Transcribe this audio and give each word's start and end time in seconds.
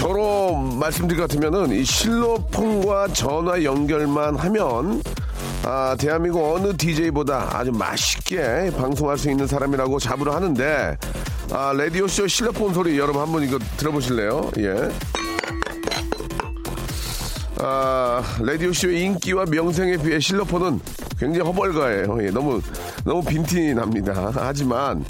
저로 0.00 0.56
말씀드릴 0.56 1.20
것 1.20 1.28
같으면은 1.28 1.72
이 1.72 1.84
실로폰과 1.84 3.08
전화 3.08 3.62
연결만 3.62 4.34
하면 4.34 5.02
아, 5.62 5.94
대한민국 5.98 6.54
어느 6.54 6.74
DJ보다 6.74 7.50
아주 7.52 7.70
맛있게 7.70 8.70
방송할 8.78 9.18
수 9.18 9.30
있는 9.30 9.46
사람이라고 9.46 9.98
자부를 9.98 10.32
하는데 10.32 10.96
아, 11.52 11.74
라디오쇼 11.76 12.28
실로폰 12.28 12.72
소리 12.72 12.98
여러분 12.98 13.20
한번 13.20 13.42
이거 13.42 13.58
들어보실래요? 13.76 14.50
예. 14.60 14.88
아, 17.58 18.22
라디오쇼의 18.40 19.02
인기와 19.02 19.44
명성에 19.50 19.98
비해 19.98 20.18
실로폰은 20.18 20.80
굉장히 21.18 21.46
허벌가예요. 21.46 22.24
예, 22.24 22.30
너무, 22.30 22.62
너무 23.04 23.22
빈티 23.22 23.74
납니다. 23.74 24.32
하지만, 24.34 25.04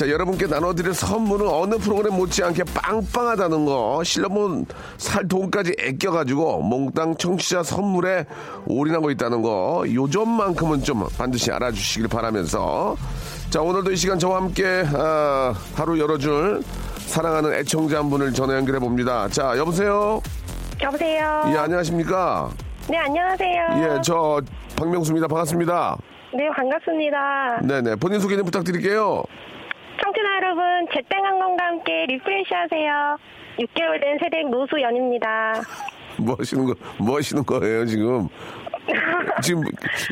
자, 0.00 0.08
여러분께 0.08 0.46
나눠드릴 0.46 0.94
선물은 0.94 1.46
어느 1.46 1.76
프로그램 1.76 2.14
못지않게 2.14 2.64
빵빵하다는 2.72 3.66
거, 3.66 4.02
실로폰 4.02 4.64
살 4.96 5.28
돈까지 5.28 5.74
아껴가지고 5.78 6.62
몽땅 6.62 7.16
청취자 7.16 7.62
선물에 7.62 8.24
올인하고 8.64 9.10
있다는 9.10 9.42
거, 9.42 9.84
요점만큼은 9.92 10.84
좀 10.84 11.06
반드시 11.18 11.52
알아주시길 11.52 12.08
바라면서, 12.08 12.96
자, 13.50 13.60
오늘도 13.60 13.92
이 13.92 13.96
시간 13.96 14.18
저와 14.18 14.36
함께, 14.36 14.84
아, 14.94 15.52
하루 15.74 15.98
열어줄 15.98 16.62
사랑하는 17.00 17.52
애청자 17.52 17.98
한 17.98 18.08
분을 18.08 18.32
전화 18.32 18.56
연결해 18.56 18.78
봅니다. 18.78 19.28
자, 19.28 19.52
여보세요? 19.58 20.22
여보세요. 20.80 21.42
예, 21.48 21.58
안녕하십니까? 21.58 22.48
네, 22.88 22.96
안녕하세요. 22.96 23.66
예, 23.82 24.00
저 24.02 24.40
박명수입니다. 24.76 25.28
반갑습니다. 25.28 25.98
네, 26.32 26.48
반갑습니다. 26.56 27.60
네네. 27.64 27.96
본인 27.96 28.18
소개 28.18 28.34
좀 28.36 28.46
부탁드릴게요. 28.46 29.24
청취자 30.02 30.26
여러분, 30.42 30.86
제땡항공과 30.94 31.64
함께 31.64 32.06
refresh 32.08 32.54
하세요. 32.54 33.16
6개월 33.58 34.00
된 34.00 34.18
새댁 34.18 34.48
노수연입니다. 34.50 35.54
뭐 36.18 36.36
하시는 36.38 36.64
거, 36.64 36.74
뭐 36.98 37.16
하시는 37.16 37.44
거예요, 37.44 37.84
지금? 37.86 38.28
지금 39.42 39.62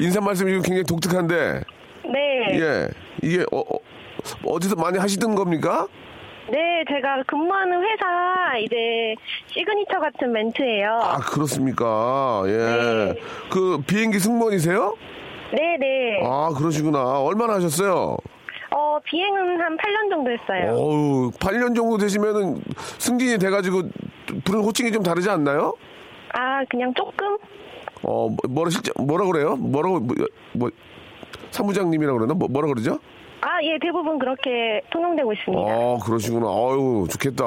인사 0.00 0.20
말씀이 0.20 0.52
굉장히 0.52 0.84
독특한데, 0.84 1.60
네. 2.04 2.58
예, 2.60 2.88
이게 3.22 3.44
어, 3.52 3.60
어, 4.44 4.60
디서 4.60 4.76
많이 4.76 4.98
하시던 4.98 5.34
겁니까? 5.34 5.86
네, 6.50 6.82
제가 6.88 7.22
근무하는 7.26 7.82
회사 7.82 8.56
이제 8.58 9.14
시그니처 9.48 10.00
같은 10.00 10.32
멘트예요. 10.32 10.90
아, 11.02 11.16
그렇습니까? 11.18 12.42
예. 12.46 12.52
네. 12.52 13.20
그 13.50 13.82
비행기 13.86 14.18
승무원이세요? 14.18 14.96
네, 15.52 15.76
네. 15.78 16.20
아, 16.24 16.50
그러시구나. 16.56 17.20
얼마나 17.20 17.54
하셨어요? 17.54 18.16
어, 18.78 19.00
비행은 19.04 19.60
한 19.60 19.76
8년 19.76 20.08
정도 20.08 20.30
했어요. 20.30 20.72
어우, 20.72 21.30
8년 21.32 21.74
정도 21.74 21.98
되시면은 21.98 22.62
승진이 22.98 23.38
돼가지고 23.38 23.82
부른 24.44 24.60
호칭이 24.60 24.92
좀 24.92 25.02
다르지 25.02 25.28
않나요? 25.28 25.74
아, 26.32 26.64
그냥 26.70 26.94
조금? 26.94 27.36
어, 28.04 28.28
뭐- 28.28 28.36
뭐라 28.48 28.70
실제 28.70 28.92
뭐라 28.96 29.26
그래요? 29.26 29.56
뭐라고 29.56 29.98
뭐, 29.98 30.14
뭐 30.52 30.70
사무장님이라고 31.50 32.18
그러나? 32.18 32.34
뭐, 32.34 32.46
뭐라 32.48 32.68
그러죠? 32.68 33.00
아, 33.40 33.60
예, 33.64 33.78
대부분 33.82 34.16
그렇게 34.20 34.80
통용되고 34.90 35.32
있습니다. 35.32 35.72
아, 35.72 35.98
그러시구나. 36.04 36.46
아유, 36.46 37.06
좋겠다. 37.10 37.44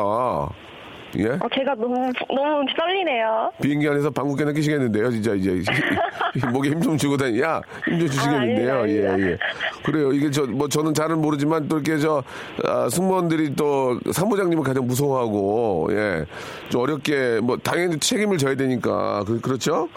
예? 1.18 1.26
어, 1.32 1.40
제가 1.54 1.76
너무, 1.76 1.96
너무 2.30 2.66
떨리네요. 2.78 3.52
비행기 3.62 3.88
안에서 3.88 4.10
방구 4.12 4.36
깨나 4.36 4.52
끼시겠는데요, 4.54 5.12
진짜 5.12 5.34
이제 5.34 5.62
목에 6.54 6.70
힘 6.70 6.82
좀 6.82 6.98
주고 6.98 7.18
다니. 7.18 7.42
야, 7.42 7.62
힘 7.86 8.00
좀 8.00 8.08
주시겠는데요. 8.08 8.74
아, 8.82 8.88
예, 8.88 8.94
예. 9.32 9.38
그래요. 9.84 10.12
이게 10.14 10.30
저 10.32 10.46
뭐 10.46 10.68
저는 10.68 10.94
잘은 10.94 11.20
모르지만 11.20 11.68
또 11.68 11.78
이렇게 11.80 11.98
저 11.98 12.24
아, 12.66 12.88
승무원들이 12.90 13.56
또 13.56 14.00
사무장님을 14.12 14.64
가장 14.64 14.88
무서워하고 14.88 15.90
예, 15.92 16.26
좀 16.70 16.82
어렵게 16.82 17.40
뭐 17.42 17.58
당연히 17.58 18.00
책임을 18.00 18.38
져야 18.38 18.56
되니까 18.56 19.24
그, 19.26 19.40
그렇죠? 19.42 19.90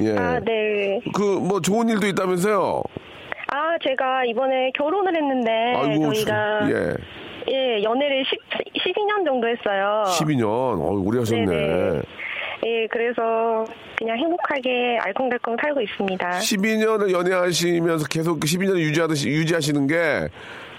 예. 0.00 0.16
아, 0.16 0.40
네. 0.40 1.00
그 1.14 1.38
뭐 1.40 1.60
좋은 1.60 1.88
일도 1.88 2.06
있다면서요? 2.06 2.82
아, 3.52 3.76
제가 3.86 4.24
이번에 4.24 4.70
결혼을 4.76 5.14
했는데 5.14 5.50
아이고, 5.76 6.08
네, 6.10 6.14
저희가 6.14 6.70
예. 6.70 6.94
예, 7.50 7.82
연애를 7.82 8.24
10, 8.24 8.38
12년 8.74 9.24
정도 9.24 9.46
했어요. 9.48 10.04
12년. 10.06 10.44
어, 10.46 11.02
오래 11.04 11.18
하셨네. 11.18 11.44
네네. 11.44 12.02
예, 12.66 12.86
그래서 12.90 13.64
그냥 13.98 14.16
행복하게 14.16 14.98
알콩달콩 15.00 15.56
살고 15.60 15.80
있습니다. 15.82 16.30
12년을 16.30 17.12
연애하시면서 17.12 18.06
계속 18.08 18.40
그 18.40 18.46
12년을 18.46 18.78
유지하듯이 18.78 19.28
유지하시는 19.28 19.86
게 19.86 20.28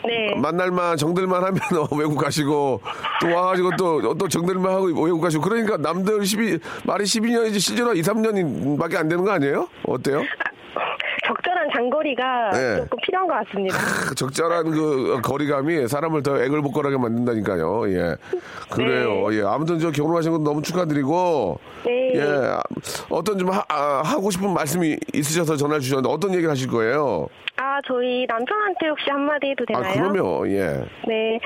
네. 0.06 0.36
만날만 0.36 0.98
정들만 0.98 1.44
하면 1.44 1.60
외국 1.98 2.18
가시고 2.18 2.82
또 3.22 3.36
와가지고 3.36 3.76
또또 3.78 4.28
정들만 4.28 4.72
하고 4.72 4.86
외국 5.04 5.22
가시고 5.22 5.44
그러니까 5.44 5.78
남들 5.78 6.26
12 6.26 6.60
말이 6.86 7.04
12년이지 7.04 7.60
실제로 7.60 7.94
2, 7.94 8.02
3년밖에 8.02 8.98
안 8.98 9.08
되는 9.08 9.24
거 9.24 9.32
아니에요? 9.32 9.68
어때요? 9.88 10.24
적절한 11.26 11.70
장거리가 11.74 12.52
네. 12.52 12.78
조금 12.78 12.98
필요한 13.04 13.28
것 13.28 13.34
같습니다. 13.46 13.78
크, 13.78 14.16
적절한 14.16 14.72
그 14.72 15.20
거리감이 15.24 15.88
사람을 15.88 16.24
더 16.24 16.42
애걸복걸하게 16.42 16.98
만든다니까요. 16.98 17.90
예. 17.92 18.16
그래요. 18.70 19.34
예. 19.34 19.44
아무튼 19.44 19.80
저 19.80 19.92
결혼하신 19.92 20.32
건 20.32 20.44
너무 20.44 20.62
축하드리고 20.62 21.60
네. 21.86 22.14
예. 22.16 22.58
어떤 23.10 23.38
좀 23.38 23.50
하, 23.50 24.16
고 24.18 24.30
싶은 24.32 24.54
말씀이 24.54 24.98
있으셔서 25.14 25.58
전화 25.58 25.80
주셨는데 25.80 26.10
어떤 26.10 26.32
얘기를 26.32 26.50
하실 26.50 26.68
거예요? 26.68 27.28
아, 27.58 27.80
저희 27.88 28.26
남편한테 28.28 28.88
혹시 28.88 29.10
한마디 29.10 29.48
해도 29.52 29.64
아, 29.74 29.82
되나요? 29.82 30.12
그러면 30.12 30.52
예. 30.52 30.84
네. 31.08 31.40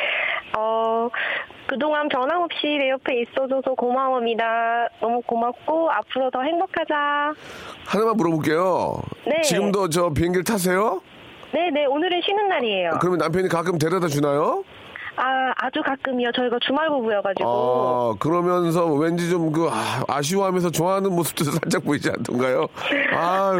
어, 0.57 1.07
그동안 1.67 2.07
변함 2.09 2.41
없이 2.41 2.65
내 2.79 2.89
옆에 2.89 3.21
있어줘서 3.21 3.75
고마움이다. 3.75 4.89
너무 5.01 5.21
고맙고, 5.21 5.91
앞으로 5.91 6.31
더 6.31 6.41
행복하자. 6.41 7.33
하나만 7.85 8.17
물어볼게요. 8.17 9.01
네. 9.27 9.41
지금도 9.41 9.89
저 9.89 10.09
비행기를 10.09 10.43
타세요? 10.43 11.01
네네, 11.51 11.85
오늘은 11.85 12.21
쉬는 12.25 12.47
날이에요. 12.47 12.91
그러면 12.99 13.19
남편이 13.19 13.47
가끔 13.49 13.77
데려다 13.77 14.07
주나요? 14.07 14.63
아, 15.15 15.51
아주 15.57 15.81
가끔이요. 15.83 16.31
저희가 16.31 16.57
주말 16.65 16.87
부부여가지고. 16.89 17.49
아, 17.49 18.15
그러면서 18.19 18.85
왠지 18.85 19.29
좀 19.29 19.51
그 19.51 19.67
아 20.07 20.21
쉬워하면서 20.21 20.71
좋아하는 20.71 21.11
모습도 21.13 21.43
살짝 21.51 21.83
보이지 21.83 22.09
않던가요? 22.09 22.67
아, 23.15 23.51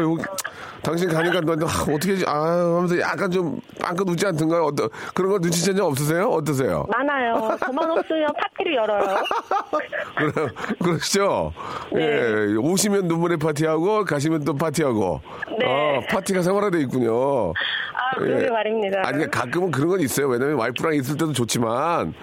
당신 0.82 1.08
가니까 1.08 1.40
너, 1.40 1.54
너 1.56 1.66
아, 1.66 1.82
어떻게 1.82 2.16
지 2.16 2.24
아, 2.26 2.32
하면서 2.32 2.98
약간 3.00 3.30
좀 3.30 3.60
빵긋 3.80 4.08
웃지 4.08 4.26
않던가요? 4.26 4.64
어떠, 4.64 4.88
그런 5.14 5.30
거 5.32 5.38
눈치챈 5.38 5.76
적 5.76 5.86
없으세요? 5.86 6.28
어떠세요? 6.28 6.86
많아요. 6.88 7.56
저만 7.64 7.90
없으면 7.90 8.28
파티를 8.36 8.74
열어요. 8.76 9.16
그래, 10.16 10.48
그러시죠? 10.82 11.52
네. 11.92 12.00
예, 12.02 12.54
오시면 12.56 13.08
눈물의 13.08 13.38
파티하고 13.38 14.04
가시면 14.04 14.44
또 14.44 14.54
파티하고. 14.54 15.20
네. 15.58 15.66
아, 15.66 16.00
파티가 16.08 16.42
생활화돼 16.42 16.80
있군요. 16.80 17.50
아, 17.52 18.16
그러게 18.18 18.50
말입니다. 18.50 19.02
아니, 19.04 19.30
가끔은 19.30 19.70
그런 19.70 19.88
건 19.88 20.00
있어요. 20.00 20.28
왜냐면 20.28 20.56
와이프랑 20.56 20.94
있을 20.94 21.16
때도 21.16 21.32
좋지만 21.32 22.14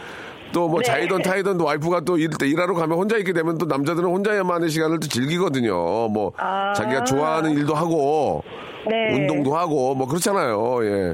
또뭐 0.51 0.79
네. 0.79 0.85
자이던 0.85 1.21
타이던 1.21 1.59
와이프가 1.59 2.01
또 2.01 2.17
일, 2.17 2.29
일하러 2.41 2.73
가면 2.73 2.97
혼자 2.97 3.17
있게 3.17 3.33
되면 3.33 3.57
또 3.57 3.65
남자들은 3.65 4.07
혼자야만의 4.09 4.69
시간을 4.69 4.99
또 4.99 5.07
즐기거든요. 5.07 5.73
뭐 6.09 6.31
아. 6.37 6.73
자기가 6.73 7.03
좋아하는 7.03 7.51
일도 7.51 7.73
하고 7.75 8.43
네. 8.89 9.13
운동도 9.15 9.55
하고 9.55 9.95
뭐 9.95 10.07
그렇잖아요. 10.07 10.79
예. 10.85 11.13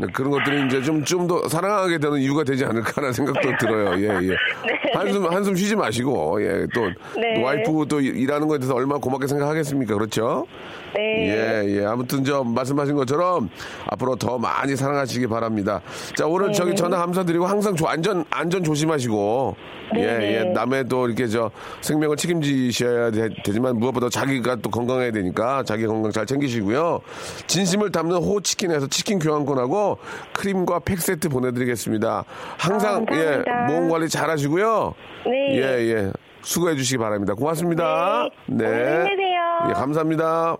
네, 0.00 0.08
그런 0.12 0.32
것들이 0.32 0.66
이제 0.66 0.82
좀, 0.82 1.04
좀 1.04 1.28
더 1.28 1.46
사랑하게 1.48 1.98
되는 1.98 2.18
이유가 2.18 2.42
되지 2.42 2.64
않을까라는 2.64 3.12
생각도 3.12 3.48
들어요. 3.60 3.94
예, 4.00 4.28
예. 4.28 4.34
한숨, 4.92 5.24
한숨 5.32 5.54
쉬지 5.54 5.76
마시고, 5.76 6.42
예, 6.42 6.66
또, 6.74 6.80
네. 7.18 7.40
와이프 7.40 7.86
또 7.88 8.00
일하는 8.00 8.48
거에 8.48 8.58
대해서 8.58 8.74
얼마나 8.74 8.98
고맙게 9.00 9.28
생각하겠습니까? 9.28 9.94
그렇죠? 9.94 10.46
네. 10.94 11.28
예, 11.28 11.80
예. 11.80 11.84
아무튼 11.84 12.24
저 12.24 12.42
말씀하신 12.44 12.94
것처럼 12.94 13.50
앞으로 13.88 14.16
더 14.16 14.38
많이 14.38 14.76
사랑하시기 14.76 15.26
바랍니다. 15.26 15.80
자, 16.16 16.26
오늘 16.26 16.52
저기 16.52 16.74
전화 16.76 16.98
감사드리고 16.98 17.46
항상 17.46 17.74
조- 17.74 17.86
안전, 17.88 18.24
안전 18.30 18.62
조심하시고. 18.62 19.56
예, 19.96 20.00
네. 20.00 20.34
예. 20.38 20.44
남의 20.52 20.84
또 20.88 21.06
이렇게 21.06 21.26
저 21.26 21.50
생명을 21.82 22.16
책임지셔야 22.16 23.10
되, 23.10 23.28
지만 23.44 23.78
무엇보다 23.78 24.08
자기가 24.08 24.56
또 24.56 24.70
건강해야 24.70 25.10
되니까 25.12 25.62
자기 25.64 25.86
건강 25.86 26.10
잘 26.10 26.24
챙기시고요. 26.26 27.00
진심을 27.46 27.92
담는 27.92 28.16
호치킨에서 28.16 28.86
치킨 28.88 29.18
교환권하고 29.18 29.98
크림과 30.32 30.80
팩 30.80 30.98
세트 31.00 31.28
보내드리겠습니다. 31.28 32.24
항상, 32.58 33.04
아, 33.08 33.14
예. 33.14 33.42
몸 33.68 33.88
관리 33.90 34.08
잘 34.08 34.30
하시고요. 34.30 34.94
네. 35.26 35.56
예, 35.58 35.62
예. 35.94 36.12
수고해 36.42 36.76
주시기 36.76 36.98
바랍니다. 36.98 37.34
고맙습니다. 37.34 38.28
네. 38.46 38.64
오늘 38.66 39.06
힘내세요. 39.06 39.68
예, 39.68 39.72
감사합니다. 39.74 40.56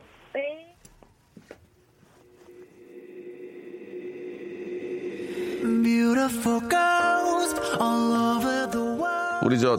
우리 9.44 9.58
저 9.58 9.76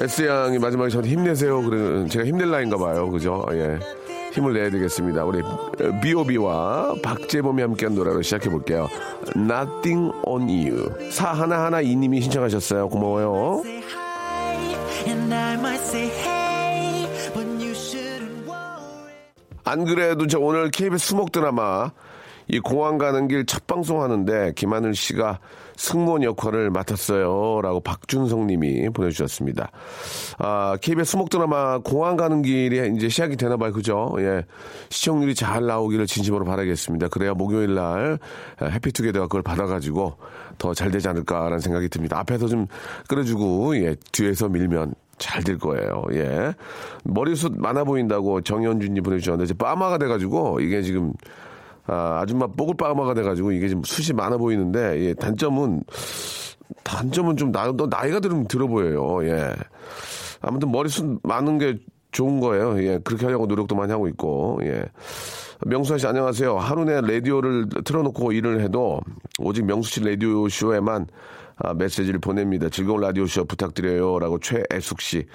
S 0.00 0.26
양이 0.26 0.58
마지막에 0.58 0.90
저한테 0.90 1.10
힘내세요. 1.10 1.62
그래 1.62 2.08
제가 2.08 2.24
힘낼 2.24 2.50
나인가 2.50 2.76
봐요. 2.76 3.10
그죠? 3.10 3.44
예. 3.52 3.78
힘을 4.32 4.52
내야 4.52 4.68
되겠습니다. 4.70 5.24
우리 5.24 5.42
B.O.B와 6.02 6.96
박재범이 7.02 7.62
함께한 7.62 7.94
노래로 7.94 8.22
시작해 8.22 8.50
볼게요. 8.50 8.88
Nothing 9.36 10.12
on 10.24 10.48
You. 10.48 11.10
사 11.10 11.32
하나 11.32 11.64
하나 11.64 11.80
이님이 11.80 12.20
신청하셨어요. 12.22 12.88
고마워요. 12.88 13.62
안 19.64 19.84
그래도 19.84 20.26
저 20.26 20.38
오늘 20.40 20.70
KBS 20.70 21.06
수목 21.06 21.30
드라마 21.30 21.90
이 22.48 22.58
공항 22.60 22.98
가는 22.98 23.28
길 23.28 23.44
첫 23.46 23.66
방송 23.66 24.02
하는데 24.02 24.52
김하늘 24.56 24.94
씨가 24.94 25.38
승무원 25.76 26.22
역할을 26.22 26.70
맡았어요. 26.70 27.60
라고 27.62 27.80
박준성 27.80 28.46
님이 28.46 28.88
보내주셨습니다. 28.90 29.70
아, 30.38 30.76
KBS 30.80 31.12
수목 31.12 31.30
드라마 31.30 31.78
공항 31.78 32.16
가는 32.16 32.42
길이 32.42 32.94
이제 32.96 33.08
시작이 33.08 33.36
되나 33.36 33.56
봐요. 33.56 33.72
그죠? 33.72 34.14
예. 34.18 34.44
시청률이 34.90 35.34
잘 35.34 35.66
나오기를 35.66 36.06
진심으로 36.06 36.44
바라겠습니다. 36.44 37.08
그래야 37.08 37.34
목요일 37.34 37.74
날 37.74 38.18
해피투게더가 38.62 39.26
그걸 39.26 39.42
받아가지고 39.42 40.16
더 40.58 40.74
잘 40.74 40.90
되지 40.90 41.08
않을까라는 41.08 41.58
생각이 41.60 41.88
듭니다. 41.88 42.18
앞에서 42.18 42.46
좀 42.48 42.66
끌어주고, 43.08 43.76
예, 43.78 43.94
뒤에서 44.12 44.48
밀면 44.48 44.94
잘될 45.18 45.58
거예요. 45.58 46.04
예. 46.12 46.54
머리숱 47.04 47.60
많아 47.60 47.84
보인다고 47.84 48.40
정현준님 48.40 49.02
보내주셨는데, 49.02 49.44
이제 49.44 49.54
빠마가 49.54 49.98
돼가지고, 49.98 50.60
이게 50.60 50.82
지금, 50.82 51.12
아, 51.86 52.20
아줌마 52.22 52.46
뽀글 52.46 52.76
빠마가 52.76 53.14
돼가지고, 53.14 53.52
이게 53.52 53.68
지금 53.68 53.82
숱이 53.84 54.16
많아 54.16 54.36
보이는데, 54.36 55.00
예, 55.00 55.14
단점은, 55.14 55.82
단점은 56.82 57.36
좀, 57.36 57.52
나, 57.52 57.72
너 57.76 57.86
나이가 57.86 58.20
들으면 58.20 58.46
들어 58.48 58.66
보여요. 58.66 59.26
예. 59.28 59.52
아무튼 60.40 60.70
머리숱 60.70 61.20
많은 61.22 61.58
게 61.58 61.78
좋은 62.12 62.40
거예요. 62.40 62.82
예. 62.82 62.98
그렇게 63.04 63.26
하려고 63.26 63.46
노력도 63.46 63.74
많이 63.74 63.92
하고 63.92 64.08
있고, 64.08 64.60
예. 64.62 64.84
명수 65.66 65.96
씨 65.98 66.06
안녕하세요. 66.06 66.58
하루 66.58 66.84
내 66.84 67.00
라디오를 67.00 67.68
틀어놓고 67.84 68.32
일을 68.32 68.60
해도 68.60 69.00
오직 69.38 69.64
명수 69.64 69.90
씨 69.90 70.04
라디오 70.04 70.48
쇼에만 70.48 71.06
아, 71.56 71.72
메시지를 71.74 72.20
보냅니다. 72.20 72.68
즐거운 72.68 73.00
라디오 73.00 73.26
쇼 73.26 73.44
부탁드려요라고 73.44 74.40
최애숙 74.40 75.00
씨 75.00 75.26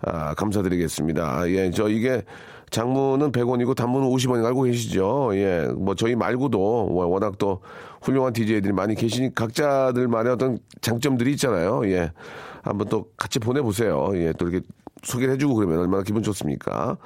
아, 0.00 0.34
감사드리겠습니다. 0.34 1.38
아, 1.40 1.48
예, 1.48 1.70
저 1.70 1.88
이게 1.88 2.22
장문은 2.70 3.32
100원이고 3.32 3.74
단문은 3.76 4.08
50원이 4.08 4.44
알고 4.44 4.62
계시죠? 4.62 5.30
예, 5.34 5.68
뭐 5.76 5.94
저희 5.94 6.14
말고도 6.16 6.58
워- 6.60 7.06
워낙 7.06 7.38
또 7.38 7.60
훌륭한 8.02 8.32
DJ들이 8.32 8.72
많이 8.72 8.94
계시니 8.94 9.34
각자들만의 9.34 10.32
어떤 10.32 10.58
장점들이 10.80 11.32
있잖아요. 11.32 11.82
예, 11.90 12.10
한번 12.62 12.88
또 12.88 13.06
같이 13.16 13.38
보내보세요. 13.38 14.10
예, 14.14 14.32
또 14.36 14.48
이렇게 14.48 14.66
소개를 15.02 15.34
해주고 15.34 15.54
그러면 15.54 15.78
얼마나 15.78 16.02
기분 16.02 16.22
좋습니까? 16.22 16.96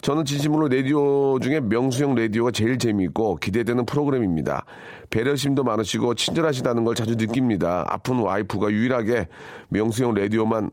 저는 0.00 0.24
진심으로 0.24 0.68
라디오 0.68 1.38
중에 1.40 1.60
명수형 1.60 2.14
라디오가 2.14 2.50
제일 2.50 2.78
재미있고 2.78 3.36
기대되는 3.36 3.86
프로그램입니다. 3.86 4.64
배려심도 5.10 5.64
많으시고 5.64 6.14
친절하시다는 6.14 6.84
걸 6.84 6.94
자주 6.94 7.16
느낍니다. 7.16 7.84
아픈 7.88 8.18
와이프가 8.18 8.70
유일하게 8.70 9.28
명수형 9.68 10.14
라디오만 10.14 10.70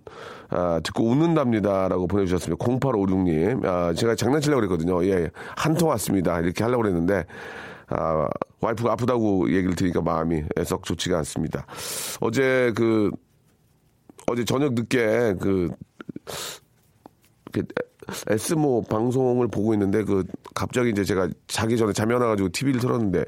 아, 0.49 0.79
듣고 0.83 1.05
웃는답니다라고 1.05 2.07
보내주셨습니다. 2.07 2.63
0856님. 2.63 3.65
아, 3.65 3.93
제가 3.93 4.15
장난치려고 4.15 4.61
그랬거든요. 4.61 5.03
예, 5.05 5.29
한통 5.55 5.89
왔습니다. 5.89 6.39
이렇게 6.41 6.63
하려고 6.63 6.83
그랬는데 6.83 7.25
아, 7.87 8.27
와이프가 8.61 8.93
아프다고 8.93 9.49
얘기를 9.49 9.75
들으니까 9.75 10.01
마음이 10.01 10.43
썩 10.65 10.83
좋지가 10.83 11.17
않습니다. 11.19 11.65
어제 12.19 12.71
그 12.75 13.11
어제 14.27 14.45
저녁 14.45 14.73
늦게 14.73 15.35
그 15.39 15.69
그 17.51 17.63
S모 18.27 18.81
방송을 18.83 19.47
보고 19.47 19.73
있는데 19.73 20.03
그 20.03 20.23
갑자기 20.55 20.89
이제 20.89 21.03
제가 21.03 21.29
자기 21.47 21.77
전에 21.77 21.93
잠이 21.93 22.13
안 22.13 22.21
와가지고 22.21 22.49
TV를 22.49 22.79
틀었는데 22.81 23.23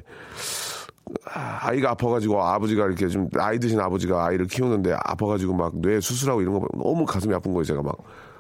아, 1.33 1.59
아이가 1.62 1.91
아파가지고 1.91 2.41
아버지가 2.41 2.85
이렇게 2.85 3.07
좀 3.07 3.30
나이 3.30 3.59
드신 3.59 3.80
아버지가 3.80 4.25
아이를 4.25 4.47
키우는데 4.47 4.94
아파가지고 5.03 5.53
막 5.53 5.74
뇌 5.75 6.00
수술하고 6.00 6.41
이런 6.41 6.59
거 6.59 6.68
너무 6.77 7.06
가슴이 7.06 7.33
아픈 7.33 7.53
거예요 7.53 7.63
제가 7.65 7.81
막. 7.81 7.95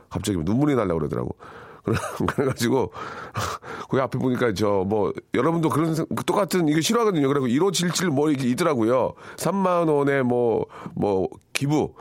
갑자기 0.09 0.37
눈물이 0.39 0.75
날라 0.75 0.93
고 0.93 0.99
그러더라고. 0.99 1.35
그래- 1.83 1.97
그래가지고 2.35 2.91
거기 3.89 4.01
앞에 4.01 4.17
보니까 4.17 4.53
저 4.53 4.85
뭐 4.85 5.11
여러분도 5.33 5.69
그런 5.69 5.93
생- 5.95 6.05
똑같은 6.25 6.67
이게 6.69 6.79
싫어하거든요. 6.81 7.27
그리고 7.27 7.47
1577 7.47 8.09
뭐 8.09 8.29
이게 8.31 8.47
있더라고요. 8.49 9.13
3만 9.37 9.89
원의 9.89 10.23
뭐뭐 10.23 11.27
기부 11.51 11.93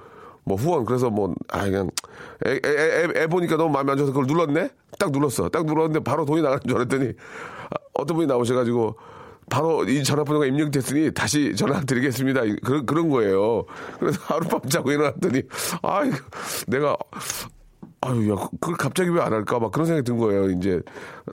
뭐 0.44 0.56
후원 0.56 0.84
그래서 0.84 1.10
뭐 1.10 1.34
아 1.48 1.64
그냥 1.64 1.90
애, 2.46 2.52
애, 2.52 2.58
애, 3.16 3.22
애 3.22 3.26
보니까 3.26 3.56
너무 3.56 3.70
마음에 3.72 3.92
안 3.92 3.96
들어서 3.96 4.12
그걸 4.12 4.26
눌렀네 4.26 4.70
딱 4.98 5.10
눌렀어 5.12 5.48
딱 5.48 5.64
눌렀는데 5.66 6.00
바로 6.00 6.24
돈이 6.24 6.42
나가는 6.42 6.60
줄 6.66 6.76
알았더니 6.76 7.08
아, 7.70 7.76
어떤 7.94 8.16
분이 8.16 8.26
나오셔가지고 8.26 8.96
바로 9.50 9.84
이 9.84 10.02
전화번호가 10.02 10.46
입력됐으니 10.46 11.12
다시 11.14 11.54
전화 11.56 11.80
드리겠습니다 11.80 12.44
이- 12.44 12.56
그런 12.56 13.08
거예요 13.08 13.64
그래서 13.98 14.18
하룻밤 14.24 14.62
자고 14.68 14.90
일어났더니 14.92 15.42
아 15.82 16.02
내가 16.66 16.96
아유, 18.04 18.32
야, 18.32 18.34
그걸 18.60 18.74
갑자기 18.76 19.10
왜 19.10 19.20
안 19.20 19.32
할까? 19.32 19.60
막 19.60 19.70
그런 19.70 19.86
생각이 19.86 20.04
든 20.04 20.18
거예요. 20.18 20.50
이제 20.50 20.80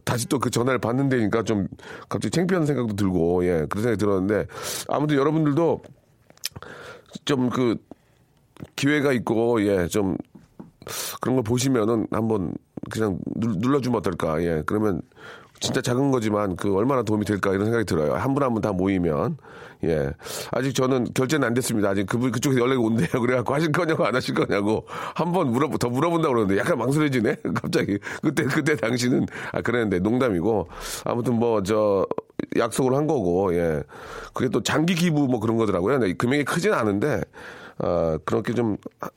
다시 0.05 0.27
또 0.27 0.37
그 0.37 0.51
전화를 0.51 0.77
받는다니까 0.79 1.41
좀 1.41 1.67
갑자기 2.07 2.29
창피한 2.29 2.67
생각도 2.67 2.95
들고, 2.95 3.43
예, 3.45 3.65
그런 3.67 3.81
생각이 3.83 3.97
들었는데 3.97 4.45
아무튼 4.87 5.17
여러분들도 5.17 5.81
좀 7.25 7.49
그 7.49 7.75
기회가 8.75 9.11
있고, 9.13 9.61
예, 9.65 9.87
좀 9.87 10.17
그런 11.21 11.35
걸 11.35 11.43
보시면은 11.43 12.07
한번 12.11 12.53
그냥 12.91 13.19
눌- 13.35 13.57
눌러주면 13.59 13.99
어떨까? 13.99 14.41
예, 14.43 14.63
그러면 14.65 15.01
진짜 15.59 15.81
작은 15.81 16.11
거지만 16.11 16.55
그 16.55 16.73
얼마나 16.75 17.03
도움이 17.03 17.25
될까 17.25 17.51
이런 17.51 17.65
생각이 17.65 17.85
들어요. 17.85 18.13
한 18.15 18.33
분 18.33 18.43
한 18.43 18.53
분 18.53 18.61
다 18.61 18.71
모이면 18.71 19.37
예 19.83 20.09
아직 20.51 20.73
저는 20.73 21.07
결제는 21.13 21.45
안 21.47 21.53
됐습니다. 21.53 21.89
아직 21.89 22.05
그분 22.07 22.31
그쪽에서 22.31 22.61
연락이 22.61 22.77
온대요. 22.79 23.07
그래갖고 23.21 23.53
하실 23.53 23.71
거냐고 23.73 24.05
안 24.05 24.15
하실 24.15 24.33
거냐고 24.35 24.85
한 25.15 25.33
번 25.33 25.51
물어 25.51 25.69
더 25.77 25.89
물어본다 25.89 26.29
고 26.29 26.33
그러는데 26.33 26.59
약간 26.61 26.77
망설여지네. 26.77 27.35
갑자기 27.61 27.99
그때 28.21 28.43
그때 28.45 28.75
당시는 28.77 29.25
아 29.51 29.61
그랬는데 29.61 29.99
농담이고 29.99 30.69
아무튼 31.05 31.35
뭐 31.35 31.61
저 31.63 32.05
약속을 32.57 32.95
한 32.95 33.05
거고 33.05 33.53
예 33.53 33.83
그게 34.33 34.47
또 34.49 34.63
장기 34.63 34.95
기부 34.95 35.27
뭐 35.27 35.41
그런 35.41 35.57
거더라고요. 35.57 35.99
근데 35.99 36.13
금액이 36.13 36.45
크진 36.45 36.73
않은데. 36.73 37.21
어, 37.79 38.17
그렇게 38.25 38.53
좀, 38.53 38.77
아, 38.99 39.07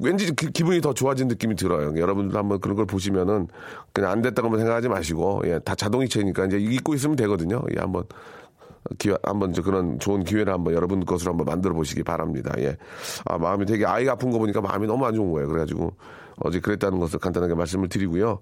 왠지 0.00 0.34
기, 0.34 0.50
기분이 0.50 0.80
더 0.80 0.94
좋아진 0.94 1.28
느낌이 1.28 1.54
들어요. 1.54 1.98
여러분들 1.98 2.36
한번 2.36 2.60
그런 2.60 2.76
걸 2.76 2.86
보시면은 2.86 3.48
그냥 3.92 4.10
안 4.10 4.22
됐다고만 4.22 4.58
생각하지 4.58 4.88
마시고, 4.88 5.42
예, 5.44 5.58
다 5.58 5.74
자동이체니까 5.74 6.46
이제 6.46 6.58
잊고 6.58 6.94
있으면 6.94 7.16
되거든요. 7.16 7.62
예, 7.76 7.80
한번 7.80 8.04
기회, 8.98 9.16
한번 9.22 9.52
저 9.52 9.62
그런 9.62 9.98
좋은 9.98 10.24
기회를 10.24 10.52
한번 10.52 10.74
여러분 10.74 11.04
것으로 11.04 11.32
한번 11.32 11.44
만들어 11.44 11.74
보시기 11.74 12.02
바랍니다. 12.02 12.54
예. 12.58 12.76
아, 13.26 13.36
마음이 13.36 13.66
되게 13.66 13.84
아이가 13.84 14.12
아픈 14.12 14.30
거 14.30 14.38
보니까 14.38 14.60
마음이 14.60 14.86
너무 14.86 15.04
안 15.04 15.14
좋은 15.14 15.32
거예요. 15.32 15.48
그래가지고 15.48 15.94
어제 16.38 16.60
그랬다는 16.60 16.98
것을 16.98 17.18
간단하게 17.18 17.54
말씀을 17.54 17.88
드리고요. 17.88 18.40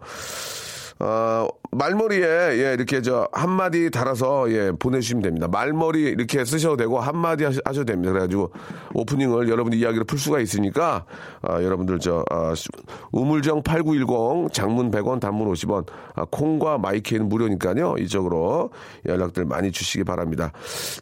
어, 1.01 1.49
말머리에, 1.73 2.23
예, 2.23 2.73
이렇게 2.75 3.03
저, 3.03 3.29
한마디 3.33 3.91
달아서, 3.91 4.51
예, 4.53 4.71
보내주시면 4.79 5.23
됩니다. 5.23 5.49
말머리 5.49 6.03
이렇게 6.03 6.45
쓰셔도 6.45 6.77
되고, 6.77 7.01
한마디 7.01 7.45
하시- 7.45 7.61
하셔도 7.65 7.85
됩니다. 7.87 8.13
그래가지고, 8.13 8.53
오프닝을 8.95 9.49
여러분들 9.49 9.79
이야기를 9.81 10.05
풀 10.05 10.19
수가 10.19 10.39
있으니까, 10.39 11.05
아, 11.43 11.61
여러분들 11.63 11.99
저, 11.99 12.25
아, 12.31 12.55
수- 12.55 12.69
우물정 13.11 13.65
8910, 13.65 14.49
장문 14.53 14.93
100원, 14.93 15.19
단문 15.19 15.49
50원, 15.49 15.85
아, 16.15 16.25
콩과 16.31 16.79
마이케이는 16.79 17.29
무료니까요. 17.29 17.97
이쪽으로 17.99 18.71
연락들 19.05 19.45
많이 19.47 19.73
주시기 19.73 20.05
바랍니다. 20.05 20.53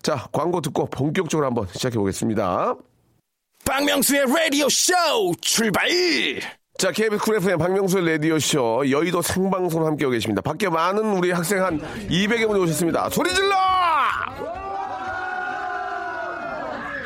자, 0.02 0.26
광고 0.32 0.62
듣고 0.62 0.86
본격적으로 0.86 1.46
한번 1.46 1.66
시작해 1.70 1.98
보겠습니다. 1.98 2.74
박명수의 3.66 4.24
라디오 4.26 4.68
쇼 4.70 4.94
출발! 5.42 5.86
자, 6.78 6.90
KBS 6.90 7.22
쿨 7.24 7.36
FM 7.36 7.58
박명수의 7.58 8.12
라디오쇼 8.14 8.90
여의도 8.90 9.22
생방송 9.22 9.86
함께하고 9.86 10.10
계십니다. 10.12 10.40
밖에 10.42 10.68
많은 10.68 11.16
우리 11.16 11.30
학생 11.30 11.62
한 11.62 11.78
200여 12.08 12.48
분이 12.48 12.60
오셨습니다. 12.60 13.08
소리 13.10 13.32
질러! 13.34 13.54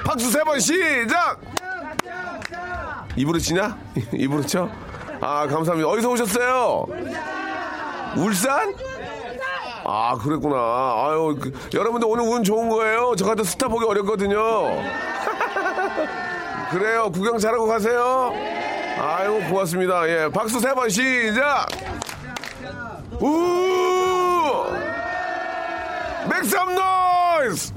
박수 0.04 0.30
세 0.30 0.42
번 0.44 0.58
시작! 0.60 1.40
입으로 3.16 3.38
치냐? 3.38 3.76
입으로 4.14 4.46
쳐? 4.46 4.70
아, 5.20 5.46
감사합니다. 5.46 5.88
어디서 5.90 6.10
오셨어요? 6.10 6.86
울산? 8.16 8.74
아, 9.84 10.16
그랬구나. 10.16 10.56
아유, 10.56 11.36
그, 11.40 11.52
여러분들 11.74 12.08
오늘 12.08 12.24
운 12.24 12.42
좋은 12.44 12.68
거예요. 12.70 13.14
저 13.18 13.26
같은 13.26 13.44
스타 13.44 13.68
보기 13.68 13.84
어렵거든요. 13.84 14.38
그래요. 16.70 17.10
구경 17.12 17.38
잘하고 17.38 17.66
가세요. 17.66 18.32
아이고, 19.06 19.40
고맙습니다. 19.50 20.08
예. 20.08 20.28
박수 20.32 20.58
세 20.60 20.74
번 20.74 20.88
시작! 20.88 21.66
우! 23.20 24.66
Make 26.28 26.51
some 26.51 26.74
noise! 26.74 27.72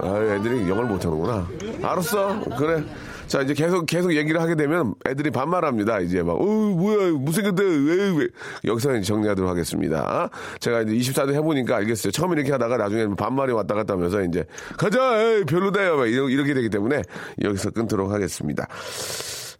아, 0.00 0.34
애들이 0.36 0.68
영어를 0.68 0.88
못하는구나. 0.90 1.48
알았어. 1.82 2.40
그래. 2.56 2.84
자, 3.26 3.42
이제 3.42 3.52
계속, 3.52 3.84
계속 3.84 4.14
얘기를 4.14 4.40
하게 4.40 4.54
되면 4.54 4.94
애들이 5.06 5.30
반말합니다. 5.30 6.00
이제 6.00 6.22
막, 6.22 6.32
어, 6.40 6.44
뭐야, 6.44 7.12
무색인데, 7.12 7.62
왜, 7.62 8.16
왜. 8.18 8.28
여기서 8.64 9.00
정리하도록 9.02 9.50
하겠습니다. 9.50 10.30
제가 10.60 10.82
이제 10.82 10.92
24도 11.12 11.34
해보니까 11.34 11.76
알겠어요. 11.76 12.10
처음에 12.12 12.34
이렇게 12.36 12.52
하다가 12.52 12.76
나중에 12.78 13.06
반말이 13.16 13.52
왔다 13.52 13.74
갔다 13.74 13.94
하면서 13.94 14.22
이제, 14.22 14.44
가자! 14.78 15.20
에이, 15.20 15.44
별로다요. 15.44 15.96
막 15.96 16.06
이러- 16.06 16.28
이렇게 16.30 16.54
되기 16.54 16.70
때문에 16.70 17.02
여기서 17.42 17.70
끊도록 17.70 18.10
하겠습니다. 18.12 18.66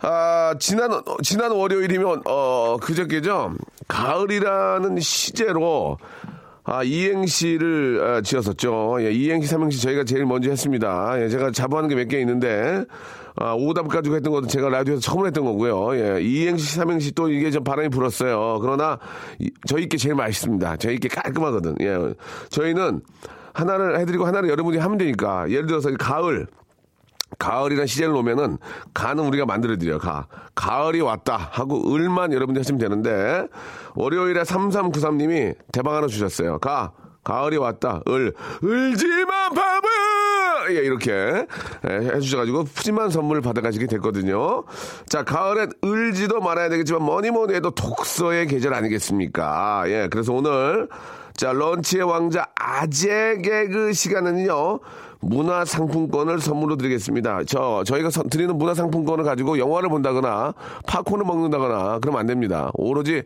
아, 0.01 0.55
지난, 0.61 0.93
어, 0.93 1.03
지난 1.23 1.51
월요일이면, 1.51 2.23
어, 2.27 2.77
그저께죠. 2.81 3.53
가을이라는 3.89 5.01
시제로, 5.01 5.99
아, 6.63 6.83
이행시를 6.85 8.01
아, 8.05 8.21
지었었죠. 8.21 8.99
예, 9.01 9.11
이행시, 9.11 9.49
삼행시 9.49 9.81
저희가 9.83 10.05
제일 10.05 10.25
먼저 10.27 10.51
했습니다. 10.51 11.21
예, 11.21 11.29
제가 11.29 11.51
자부하는 11.51 11.89
게 11.89 11.97
몇 11.97 12.09
개 12.09 12.21
있는데, 12.21 12.85
아, 13.41 13.55
오답 13.55 13.89
가지고 13.89 14.17
했던 14.17 14.33
것도 14.33 14.47
제가 14.47 14.69
라디오에서 14.69 15.01
처음 15.01 15.27
했던 15.27 15.45
거고요. 15.45 15.97
예, 15.97 16.21
이행시, 16.23 16.77
삼행시 16.77 17.13
또 17.13 17.29
이게 17.31 17.51
좀 17.51 17.65
바람이 17.65 17.89
불었어요. 17.89 18.59
그러나, 18.61 18.99
이- 19.41 19.51
저희께 19.67 19.97
제일 19.97 20.15
맛있습니다. 20.15 20.77
저희께 20.77 21.09
깔끔하거든. 21.09 21.77
예, 21.81 22.15
저희는 22.51 23.01
하나를 23.55 23.99
해드리고 24.01 24.27
하나를 24.27 24.49
여러분이 24.51 24.77
하면 24.79 24.99
되니까, 24.99 25.49
예를 25.51 25.67
들어서 25.67 25.91
이 25.91 25.97
가을, 25.97 26.47
가을이란 27.39 27.87
시제를 27.87 28.13
놓으면은 28.13 28.59
가는 28.95 29.25
우리가 29.25 29.47
만들어드려요. 29.47 29.99
가. 29.99 30.27
가을이 30.55 31.01
왔다 31.01 31.37
하고 31.37 31.95
을만 31.95 32.33
여러분들이 32.33 32.61
하시면 32.61 32.79
되는데 32.79 33.47
월요일에 33.95 34.43
3393님이 34.43 35.55
대박 35.73 35.95
하나 35.95 36.07
주셨어요. 36.07 36.59
가. 36.59 36.93
가을이 37.25 37.59
왔다. 37.59 38.01
을. 38.09 38.33
을지만 38.65 39.55
바보! 39.55 39.89
예, 40.71 40.75
이렇게 40.75 41.47
예, 41.89 41.95
해주셔가지고 42.15 42.65
푸짐한 42.65 43.11
선물을 43.11 43.43
받아가시게 43.43 43.87
됐거든요. 43.87 44.65
자, 45.07 45.23
가을엔 45.25 45.73
을지도 45.85 46.41
말아야 46.41 46.69
되겠지만 46.69 47.03
뭐니 47.03 47.31
뭐니 47.31 47.55
해도 47.55 47.71
독서의 47.71 48.47
계절 48.47 48.75
아니겠습니까? 48.75 49.85
예, 49.87 50.09
그래서 50.11 50.33
오늘 50.33 50.89
자, 51.35 51.53
런치의 51.53 52.03
왕자 52.05 52.47
아재 52.57 53.39
개그 53.43 53.93
시간은요. 53.93 54.81
문화 55.21 55.65
상품권을 55.65 56.41
선물로 56.41 56.77
드리겠습니다. 56.77 57.43
저 57.47 57.83
저희가 57.85 58.11
선- 58.11 58.29
드리는 58.29 58.57
문화 58.57 58.75
상품권을 58.75 59.25
가지고 59.25 59.59
영화를 59.59 59.89
본다거나 59.89 60.55
팝콘을 60.87 61.25
먹는다거나 61.25 61.99
그러면 62.01 62.21
안 62.21 62.27
됩니다. 62.27 62.71
오로지 62.75 63.23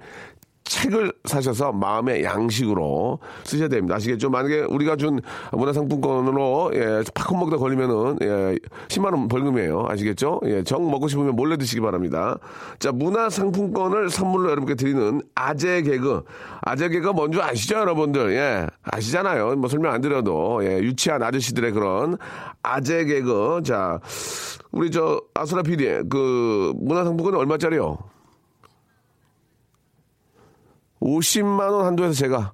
책을 0.64 1.12
사셔서 1.24 1.72
마음의 1.72 2.24
양식으로 2.24 3.18
쓰셔야 3.44 3.68
됩니다. 3.68 3.96
아시겠죠? 3.96 4.30
만약에 4.30 4.60
우리가 4.60 4.96
준 4.96 5.20
문화상품권으로 5.52 6.70
예, 6.74 7.02
팝콘 7.14 7.38
먹다 7.40 7.56
걸리면은 7.56 8.18
예, 8.22 8.56
10만 8.88 9.12
원 9.12 9.28
벌금이에요. 9.28 9.86
아시겠죠? 9.88 10.40
예, 10.46 10.62
정 10.62 10.90
먹고 10.90 11.08
싶으면 11.08 11.34
몰래 11.36 11.56
드시기 11.56 11.80
바랍니다. 11.80 12.38
자, 12.78 12.92
문화상품권을 12.92 14.10
선물로 14.10 14.50
여러분께 14.50 14.74
드리는 14.74 15.20
아재 15.34 15.82
개그. 15.82 16.22
아재 16.62 16.88
개그가 16.88 17.12
뭔지 17.12 17.40
아시죠, 17.40 17.76
여러분들? 17.76 18.32
예, 18.32 18.66
아시잖아요. 18.84 19.56
뭐 19.56 19.68
설명 19.68 19.92
안 19.92 20.00
드려도 20.00 20.64
예, 20.64 20.78
유치한 20.78 21.22
아저씨들의 21.22 21.72
그런 21.72 22.16
아재 22.62 23.04
개그. 23.04 23.62
자, 23.64 24.00
우리 24.70 24.90
저 24.90 25.20
아수라 25.34 25.62
PD 25.62 26.08
그 26.08 26.72
문화상품권은 26.76 27.38
얼마짜리요? 27.38 27.98
50만 31.02 31.60
원 31.72 31.86
한도에서 31.86 32.14
제가 32.14 32.52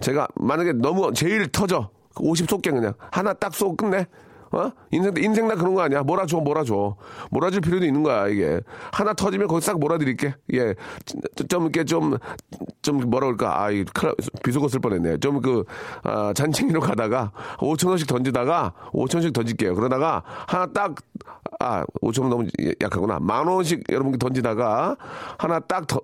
제가 0.00 0.28
만약에 0.36 0.72
너무 0.74 1.12
제일 1.12 1.48
터져. 1.50 1.90
50 2.20 2.48
쏠게 2.50 2.70
그냥. 2.70 2.92
하나 3.10 3.32
딱 3.32 3.54
쏘고 3.54 3.76
끝내. 3.76 4.06
어? 4.50 4.70
인생 4.90 5.12
인생 5.18 5.46
나 5.46 5.54
그런 5.54 5.74
거 5.74 5.82
아니야? 5.82 6.02
몰아줘 6.02 6.38
몰아줘. 6.38 6.96
몰아줄 7.30 7.60
필요도 7.60 7.84
있는 7.84 8.02
거야 8.02 8.28
이게. 8.28 8.60
하나 8.92 9.12
터지면 9.12 9.46
거기 9.46 9.60
싹 9.64 9.78
몰아드릴게. 9.78 10.34
예 10.54 10.74
좀 11.48 11.62
이렇게 11.64 11.84
좀 11.84 12.16
좀 12.82 12.98
뭐라 13.10 13.26
그럴까? 13.26 13.62
아이 13.62 13.84
큰일 13.84 14.14
나- 14.16 14.28
비속어 14.42 14.68
쓸 14.68 14.80
뻔했네. 14.80 15.18
좀 15.18 15.40
그 15.42 15.64
아, 16.02 16.32
잔챙이로 16.34 16.80
가다가 16.80 17.32
5천 17.58 17.88
원씩 17.88 18.06
던지다가 18.08 18.72
5천 18.92 19.16
원씩 19.16 19.32
던질게요. 19.32 19.74
그러다가 19.74 20.22
하나 20.46 20.66
딱 20.66 20.94
아, 21.60 21.84
5천 22.02 22.22
원 22.22 22.30
너무 22.30 22.46
약하구나. 22.80 23.18
만 23.20 23.46
원씩 23.46 23.84
여러분께 23.90 24.16
던지다가 24.18 24.96
하나 25.38 25.58
딱 25.60 25.86
더- 25.86 26.00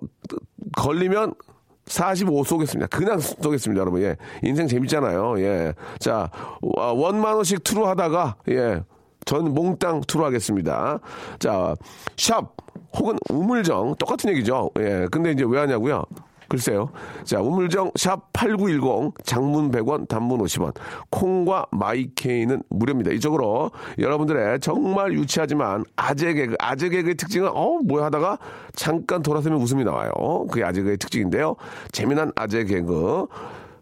걸리면 0.77 1.33
45 1.87 2.43
쏘겠습니다. 2.43 2.87
그냥 2.87 3.19
쏘겠습니다, 3.19 3.79
여러분. 3.79 4.01
예. 4.01 4.15
인생 4.41 4.67
재밌잖아요. 4.67 5.39
예. 5.39 5.73
자, 5.99 6.29
와, 6.61 6.93
원만 6.93 7.35
원씩 7.35 7.63
투로 7.63 7.85
하다가, 7.87 8.35
예. 8.49 8.81
전 9.25 9.53
몽땅 9.53 10.01
투로 10.07 10.25
하겠습니다. 10.25 10.99
자, 11.39 11.75
샵, 12.17 12.55
혹은 12.97 13.17
우물정, 13.29 13.95
똑같은 13.95 14.29
얘기죠. 14.31 14.71
예. 14.79 15.07
근데 15.11 15.31
이제 15.31 15.43
왜 15.47 15.59
하냐고요? 15.59 16.03
글쎄요. 16.55 16.89
자, 17.25 17.41
우물정 17.41 17.91
샵 17.95 18.31
8910 18.31 19.13
장문 19.25 19.71
100원 19.71 20.07
단문 20.07 20.39
50원 20.39 20.73
콩과 21.09 21.65
마이케이는 21.71 22.63
무료입니다. 22.69 23.11
이쪽으로 23.11 23.71
여러분들의 23.99 24.61
정말 24.61 25.11
유치하지만 25.13 25.83
아재 25.97 26.33
개그 26.33 26.55
아재 26.59 26.87
개그의 26.87 27.15
특징은 27.15 27.49
어 27.53 27.79
뭐야 27.83 28.05
하다가 28.05 28.37
잠깐 28.73 29.21
돌아서면 29.21 29.59
웃음이 29.59 29.83
나와요. 29.83 30.11
그게 30.49 30.63
아재 30.63 30.79
개그의 30.79 30.97
특징인데요. 30.97 31.55
재미난 31.91 32.31
아재 32.37 32.63
개그 32.63 33.27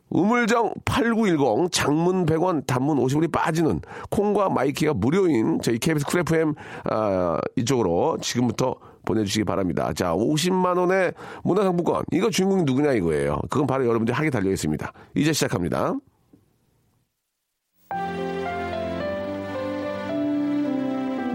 우물정 0.10 0.74
8910 0.86 1.72
장문 1.72 2.26
100원 2.26 2.66
단문 2.66 2.98
50원이 2.98 3.32
빠지는 3.32 3.82
콩과 4.10 4.50
마이케이가 4.50 4.96
무료인 4.96 5.60
저희 5.62 5.78
KBS 5.78 6.08
쿨 6.08 6.22
FM 6.22 6.56
아, 6.86 7.40
이쪽으로 7.56 8.18
지금부터 8.20 8.76
보내주시기 9.06 9.44
바랍니다. 9.46 9.92
자, 9.94 10.14
50만 10.14 10.78
원의 10.78 11.14
문화상품권 11.44 12.04
이거 12.12 12.30
주인공이 12.30 12.64
누구냐 12.64 12.94
이거예요. 12.94 13.40
그건 13.50 13.68
바로 13.68 13.86
여러분들 13.86 14.14
하게 14.14 14.30
달려 14.30 14.50
있습니다. 14.52 14.92
이제 15.16 15.34
시작합니다. 15.34 15.94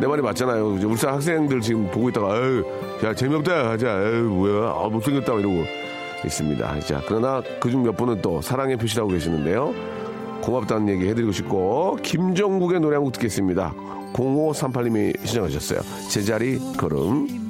내 0.01 0.07
말이 0.07 0.23
맞잖아요. 0.23 0.77
이제 0.77 0.87
울산 0.87 1.15
학생들 1.15 1.61
지금 1.61 1.91
보고 1.91 2.09
있다가 2.09 2.33
아유, 2.35 2.65
야 3.05 3.13
재미없다 3.15 3.71
하자. 3.71 3.89
아유 3.89 4.23
뭐야, 4.25 4.71
아, 4.71 4.89
못생겼다 4.89 5.33
이러고 5.35 5.65
있습니다. 6.25 6.81
자, 6.81 7.03
그러나 7.07 7.43
그중 7.61 7.83
몇 7.83 7.97
분은 7.97 8.23
또 8.23 8.41
사랑의 8.41 8.77
표시라고 8.77 9.11
계시는데요. 9.11 9.75
고맙다는 10.43 10.89
얘기 10.89 11.09
해드리고 11.09 11.33
싶고 11.33 11.97
김종국의 12.03 12.81
노래 12.81 12.95
한 12.95 13.03
곡 13.05 13.13
듣겠습니다. 13.13 13.75
0538님이 14.13 15.19
시청하셨어요. 15.27 15.81
제자리 16.09 16.59
걸음. 16.77 17.48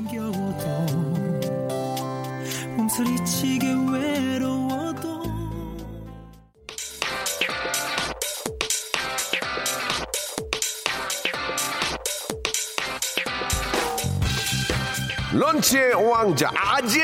소리치게 2.99 3.69
외로워도 3.93 5.23
런치의 15.33 15.95
왕자 15.95 16.51
아재 16.57 16.99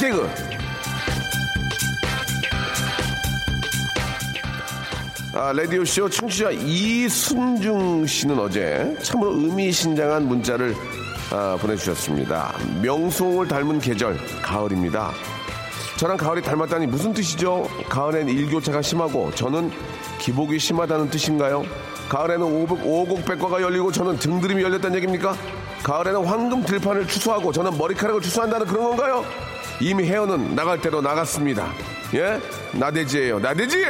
개그. 0.00 0.26
아, 5.34 5.52
라디오쇼 5.52 6.08
청취자 6.08 6.50
이순중 6.52 8.06
씨는 8.06 8.38
어제 8.38 8.96
참으로 9.02 9.32
의미심장한 9.32 10.26
문자를 10.26 10.74
아, 11.30 11.56
보내주셨습니다. 11.60 12.54
명송을 12.82 13.48
닮은 13.48 13.80
계절, 13.80 14.16
가을입니다. 14.42 15.10
저랑 15.96 16.16
가을이 16.16 16.42
닮았다니 16.42 16.86
무슨 16.86 17.12
뜻이죠? 17.12 17.66
가을엔 17.88 18.28
일교차가 18.28 18.82
심하고 18.82 19.30
저는 19.34 19.72
기복이 20.18 20.58
심하다는 20.58 21.10
뜻인가요? 21.10 21.64
가을에는 22.08 22.42
오곡, 22.42 22.86
오곡 22.86 23.24
백과가 23.24 23.60
열리고 23.62 23.90
저는 23.90 24.18
등드림이 24.18 24.62
열렸다는 24.62 24.96
얘기입니까? 24.96 25.34
가을에는 25.82 26.24
황금 26.24 26.64
들판을 26.64 27.08
추수하고 27.08 27.50
저는 27.50 27.76
머리카락을 27.76 28.20
추수한다는 28.20 28.66
그런 28.66 28.88
건가요? 28.88 29.24
이미 29.80 30.04
헤어는 30.04 30.54
나갈 30.54 30.80
대로 30.80 31.00
나갔습니다. 31.00 31.72
예? 32.14 32.40
나대지예요. 32.72 33.40
나대지! 33.40 33.84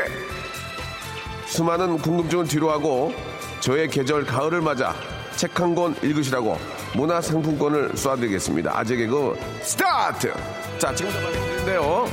수많은 1.47 1.99
궁금증을 1.99 2.47
뒤로하고 2.47 3.14
저의 3.61 3.88
계절 3.88 4.25
가을을 4.25 4.61
맞아 4.61 4.95
책 5.37 5.55
한 5.61 5.75
권 5.75 5.95
읽으시라고 6.02 6.59
문화상품권을 6.95 7.90
쏴드리겠습니다. 7.93 8.71
아재 8.75 8.97
개그 8.97 9.37
스타트! 9.61 10.33
자, 10.78 10.95
지금부터 10.95 11.23
말씀드리는데요. 11.23 12.07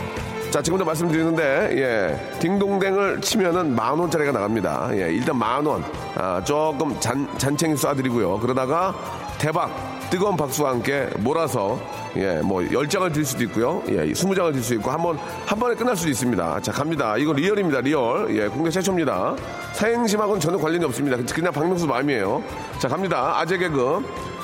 자, 0.52 0.62
지금부터 0.62 0.86
말씀드리는데, 0.86 1.44
예. 1.82 2.40
딩동댕을 2.40 3.22
치면은 3.22 3.76
만 3.76 3.98
원짜리가 3.98 4.32
나갑니다. 4.32 4.90
예, 4.94 5.12
일단 5.12 5.38
만 5.38 5.66
원. 5.66 5.84
아, 6.16 6.44
조금 6.44 7.00
잔, 7.00 7.28
잔챙이 7.38 7.74
쏴드리고요. 7.76 8.40
그러다가 8.40 8.94
대박, 9.40 9.72
뜨거운 10.10 10.38
박수와 10.38 10.72
함께 10.72 11.10
몰아서, 11.20 11.80
예, 12.16 12.36
뭐, 12.44 12.64
열장을 12.72 13.12
드릴 13.12 13.26
수도 13.26 13.44
있고요. 13.46 13.82
예, 13.90 14.14
스무 14.14 14.36
장을 14.36 14.52
드릴 14.52 14.64
수 14.64 14.74
있고, 14.76 14.92
한 14.92 15.02
번, 15.02 15.18
한 15.46 15.58
번에 15.58 15.74
끝날 15.76 15.96
수도 15.96 16.10
있습니다. 16.10 16.60
자, 16.62 16.72
갑니다. 16.72 17.18
이거 17.18 17.34
real입니다, 17.34 17.82
real. 17.82 18.36
예, 18.36 18.48
국내 18.48 18.70
최초입니다. 18.70 19.36
사행심하고는 19.74 20.40
전혀 20.40 20.58
관련이 20.58 20.86
없습니다. 20.86 21.18
그냥 21.34 21.52
박명수 21.52 21.88
마음이에요. 21.88 22.44
자, 22.80 22.88
갑니다. 22.88 23.40
아재 23.40 23.58
개그. 23.58 24.04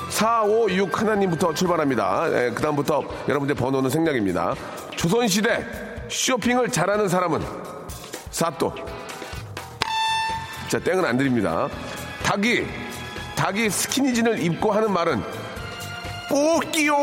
456 0.09 0.99
하나님부터 0.99 1.53
출발합니다. 1.53 2.27
예, 2.31 2.51
그 2.51 2.61
다음부터 2.61 3.03
여러분들 3.27 3.55
번호는 3.55 3.91
생략입니다. 3.91 4.55
조선시대 4.95 5.65
쇼핑을 6.09 6.69
잘하는 6.69 7.07
사람은 7.07 7.41
사또. 8.31 8.73
자, 10.67 10.79
땡은 10.79 11.05
안 11.05 11.17
드립니다. 11.17 11.69
닭이, 12.23 12.65
닭이 13.35 13.69
스키니진을 13.69 14.43
입고 14.43 14.71
하는 14.71 14.91
말은 14.91 15.21
꼭 16.29 16.71
끼요! 16.71 16.95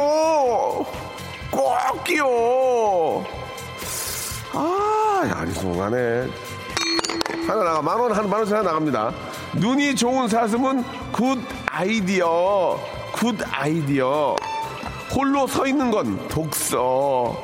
꼭 1.50 2.04
끼요! 2.04 3.24
아, 4.52 5.22
야, 5.26 5.38
아리송하네. 5.40 6.28
하나 7.46 7.64
나가, 7.64 7.82
만 7.82 7.98
원, 8.00 8.12
한 8.12 8.28
만 8.28 8.38
원씩 8.40 8.54
하나 8.56 8.70
나갑니다. 8.70 9.12
눈이 9.54 9.94
좋은 9.96 10.28
사슴은 10.28 10.84
good 11.12 11.38
idea. 11.70 12.78
Good 13.12 13.36
idea. 13.50 14.36
홀로 15.14 15.46
서 15.46 15.66
있는 15.66 15.90
건 15.90 16.28
독서. 16.28 17.36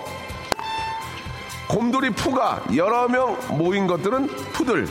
곰돌이 1.68 2.10
푸가 2.10 2.62
여러 2.74 3.08
명 3.08 3.36
모인 3.48 3.86
것들은 3.86 4.26
푸들. 4.52 4.86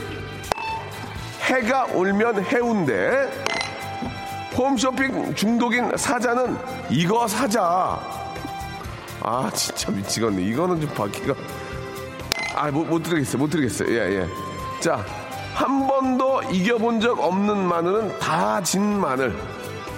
해가 1.42 1.86
울면 1.92 2.44
해운대. 2.44 3.28
홈쇼핑 4.56 5.34
중독인 5.34 5.96
사자는 5.96 6.56
이거 6.90 7.26
사자. 7.26 7.98
아, 9.24 9.50
진짜 9.54 9.90
미치겠네. 9.90 10.42
이거는 10.42 10.80
좀 10.80 10.90
받기가. 10.94 11.34
아, 12.54 12.70
못, 12.70 12.84
못 12.86 13.02
드리겠어요. 13.02 13.38
못 13.38 13.48
드리겠어요. 13.50 13.88
예, 13.90 14.20
예. 14.20 14.28
자, 14.80 15.04
한 15.54 15.86
번도 15.86 16.42
이겨본 16.50 17.00
적 17.00 17.18
없는 17.18 17.56
마늘은 17.66 18.18
다 18.18 18.60
진 18.62 19.00
마늘. 19.00 19.34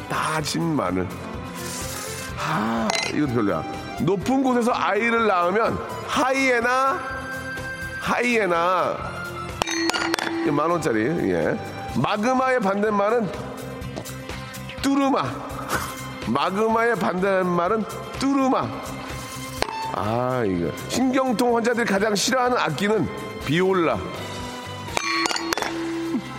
다 0.08 0.40
진 0.40 0.62
마늘. 0.76 1.08
아, 2.46 2.87
이것도 3.12 3.32
별로야. 3.34 3.64
높은 4.00 4.42
곳에서 4.42 4.73
아이를 4.75 5.26
낳으면 5.26 5.78
하이에나, 6.06 6.99
하이에나. 8.00 8.96
이거 10.42 10.52
만 10.52 10.70
원짜리, 10.70 11.06
예. 11.32 11.58
마그마의 11.96 12.61
반대말은 12.61 13.53
뚜르마. 14.85 15.25
마그마의 16.26 16.97
반대말은 16.97 17.85
뚜르마. 18.19 18.69
아, 19.95 20.45
이거. 20.47 20.71
신경통 20.89 21.56
환자들이 21.56 21.87
가장 21.87 22.15
싫어하는 22.15 22.58
악기는 22.58 23.08
비올라. 23.47 23.99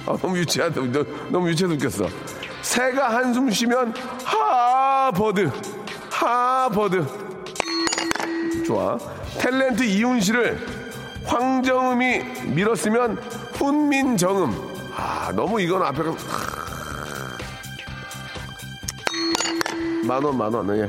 아, 0.06 0.18
너무 0.22 0.38
유치하다. 0.38 0.82
너, 0.92 1.04
너무 1.30 1.50
유치해서 1.50 1.74
웃겼어. 1.74 2.08
새가 2.62 3.16
한숨 3.16 3.50
쉬면 3.50 3.96
하버드. 4.24 5.52
하버드. 6.12 7.06
좋아. 8.68 8.98
탤런트 9.40 9.82
이훈 9.84 10.22
씨를 10.22 10.64
황정음이 11.26 12.20
밀었으면 12.54 13.18
훈민정음. 13.54 14.76
아, 14.96 15.32
너무 15.36 15.60
이건 15.60 15.82
앞에가. 15.82 16.14
만 20.06 20.24
원, 20.24 20.38
만 20.38 20.54
원. 20.54 20.78
예. 20.78 20.88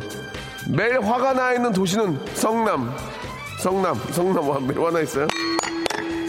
매일 0.68 1.00
화가 1.00 1.32
나 1.32 1.52
있는 1.52 1.72
도시는 1.72 2.18
성남. 2.34 2.94
성남. 3.60 3.94
성남 4.10 4.48
와, 4.48 4.58
매일 4.60 4.80
화나 4.80 5.00
있어요? 5.00 5.26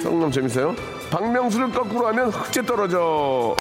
성남 0.02 0.32
재밌어요? 0.32 0.76
박명수를 1.10 1.72
거꾸로 1.72 2.08
하면 2.08 2.30
흑제 2.30 2.66
떨어져. 2.66 3.56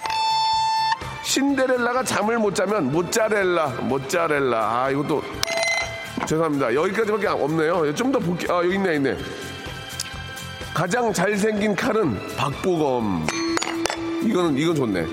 신데렐라가 1.23 2.03
잠을 2.03 2.37
못 2.39 2.55
자면 2.55 2.89
모짜렐라, 2.91 3.67
모짜렐라. 3.81 4.57
아, 4.83 4.89
이것도 4.91 5.21
죄송합니다. 6.25 6.73
여기까지밖에 6.73 7.27
없네요. 7.27 7.93
좀 7.95 8.11
더 8.11 8.19
볼게. 8.19 8.47
아, 8.51 8.57
여기 8.63 8.75
있네, 8.75 8.95
있네. 8.95 9.17
가장 10.73 11.11
잘생긴 11.11 11.75
칼은 11.75 12.17
박보검. 12.37 13.27
이거는, 14.23 14.57
이건 14.57 14.75
좋네. 14.75 15.05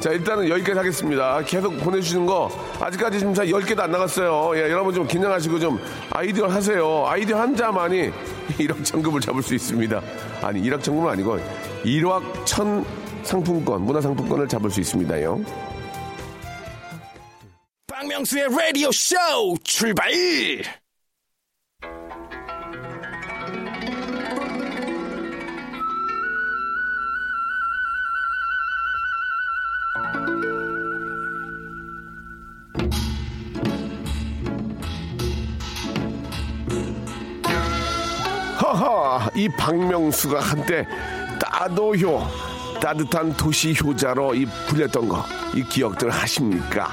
자, 0.00 0.10
일단은 0.10 0.48
여기까지 0.48 0.78
하겠습니다. 0.78 1.40
계속 1.46 1.78
보내주시는 1.78 2.26
거, 2.26 2.50
아직까지 2.82 3.20
지금 3.20 3.32
10개도 3.32 3.78
안 3.80 3.92
나갔어요. 3.92 4.56
예, 4.56 4.62
여러분 4.62 4.92
좀 4.92 5.06
긴장하시고 5.06 5.60
좀 5.60 5.78
아이디어 6.10 6.48
하세요. 6.48 7.06
아이디어 7.06 7.38
한 7.38 7.54
자만이 7.54 8.10
1억 8.58 8.84
천금을 8.84 9.20
잡을 9.20 9.40
수 9.40 9.54
있습니다. 9.54 10.02
아니, 10.42 10.60
1억 10.62 10.82
천금은 10.82 11.12
아니고, 11.12 11.38
1억 11.84 12.44
천 12.44 12.84
상품권, 13.22 13.82
문화상품권을 13.82 14.48
잡을 14.48 14.68
수 14.68 14.80
있습니다요. 14.80 15.40
박명수의 17.86 18.48
라디오 18.50 18.90
쇼 18.90 19.16
출발! 19.62 20.10
이 39.34 39.48
박명수가 39.48 40.40
한때 40.40 40.86
따도효, 41.40 42.22
따뜻한 42.80 43.36
도시 43.36 43.74
효자로 43.80 44.34
이 44.34 44.46
불렸던 44.68 45.08
거, 45.08 45.24
이 45.54 45.62
기억들 45.62 46.10
하십니까? 46.10 46.88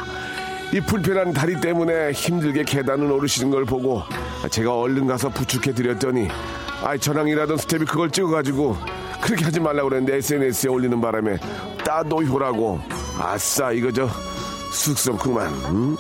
이 0.71 0.80
불편한 0.80 1.34
다리 1.34 1.60
때문에 1.60 2.12
힘들게 2.12 2.63
계단을 2.63 3.12
오르시는 3.12 3.49
걸 3.49 3.65
보고 3.65 4.04
제가 4.52 4.73
얼른 4.75 5.08
가서 5.08 5.30
부축해 5.30 5.73
드렸더니 5.73 6.28
아이 6.84 6.99
저랑이라던 6.99 7.58
스텝이 7.58 7.86
그걸 7.86 8.12
찍어가지고 8.12 8.78
그렇게 9.19 9.45
하지 9.45 9.60
말라고 9.60 9.89
그랬는데 9.89 10.17
SNS에 10.17 10.69
올리는 10.69 11.02
바람에 11.02 11.39
따도효라고 11.84 12.80
아싸 13.19 13.71
이거 13.71 13.91
저 13.91 14.08
쑥스럽구만 14.71 15.52
응? 15.71 15.97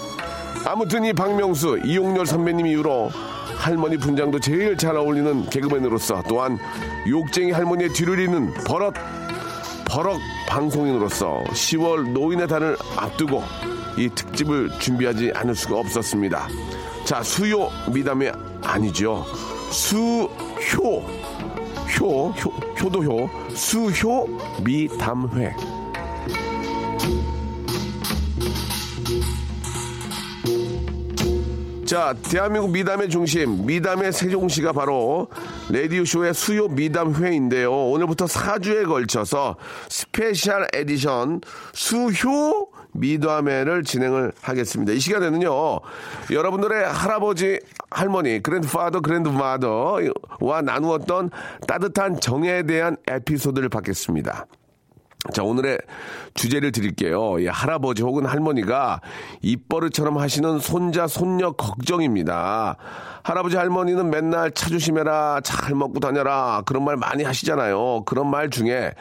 아무튼 0.65 1.03
이 1.03 1.13
박명수 1.13 1.79
이용렬 1.83 2.27
선배님 2.27 2.67
이후로 2.67 3.11
할머니 3.59 3.97
분장도 3.97 4.39
제일 4.39 4.77
잘 4.77 4.95
어울리는 4.95 5.49
개그맨으로서 5.49 6.23
또한 6.27 6.57
욕쟁이 7.07 7.51
할머니의 7.51 7.89
뒤를 7.89 8.19
잇는 8.19 8.53
버럭 8.65 8.93
버럭 9.85 10.19
방송인으로서 10.47 11.43
10월 11.49 12.11
노인의 12.11 12.47
달을 12.47 12.77
앞두고 12.95 13.43
이 13.97 14.09
특집을 14.09 14.69
준비하지 14.79 15.33
않을 15.35 15.53
수가 15.55 15.77
없었습니다. 15.77 16.47
자 17.03 17.21
수요 17.21 17.69
미담이 17.91 18.29
아니죠. 18.63 19.25
수효 19.71 20.29
효, 20.77 21.01
효 21.99 22.29
효도효 22.81 23.29
수효 23.53 24.25
미담회 24.63 25.53
자, 31.89 32.13
대한민국 32.21 32.69
미담의 32.69 33.09
중심, 33.09 33.65
미담의 33.65 34.13
세종시가 34.13 34.73
바로 34.73 35.27
라디오쇼의 35.71 36.35
수요 36.35 36.67
미담 36.67 37.15
회인데요. 37.15 37.73
오늘부터 37.73 38.25
4주에 38.25 38.87
걸쳐서 38.87 39.55
special 39.89 40.67
edition 40.71 41.41
수요 41.73 42.67
미담회를 42.91 43.83
진행을 43.83 44.33
하겠습니다. 44.39 44.93
이 44.93 44.99
시간에는요, 44.99 45.79
여러분들의 46.29 46.93
할아버지, 46.93 47.59
할머니, 47.89 48.43
grandfather, 48.43 49.01
grandmother와 49.01 50.61
나누었던 50.63 51.31
따뜻한 51.67 52.19
정에 52.19 52.67
대한 52.67 52.97
에피소드를 53.07 53.69
받겠습니다. 53.69 54.45
자, 55.33 55.43
오늘의 55.43 55.77
주제를 56.33 56.71
드릴게요. 56.71 57.39
이 57.39 57.47
할아버지 57.47 58.03
혹은 58.03 58.25
할머니가 58.25 59.01
입버릇처럼 59.41 60.17
하시는 60.17 60.59
손자, 60.59 61.07
손녀 61.07 61.51
걱정입니다. 61.51 62.77
할아버지, 63.23 63.57
할머니는 63.57 64.09
맨날 64.09 64.51
차 64.51 64.69
조심해라, 64.69 65.41
잘 65.43 65.75
먹고 65.75 65.99
다녀라, 65.99 66.63
그런 66.65 66.85
말 66.85 66.95
많이 66.95 67.23
하시잖아요. 67.23 68.03
그런 68.05 68.29
말 68.29 68.49
중에 68.49 68.93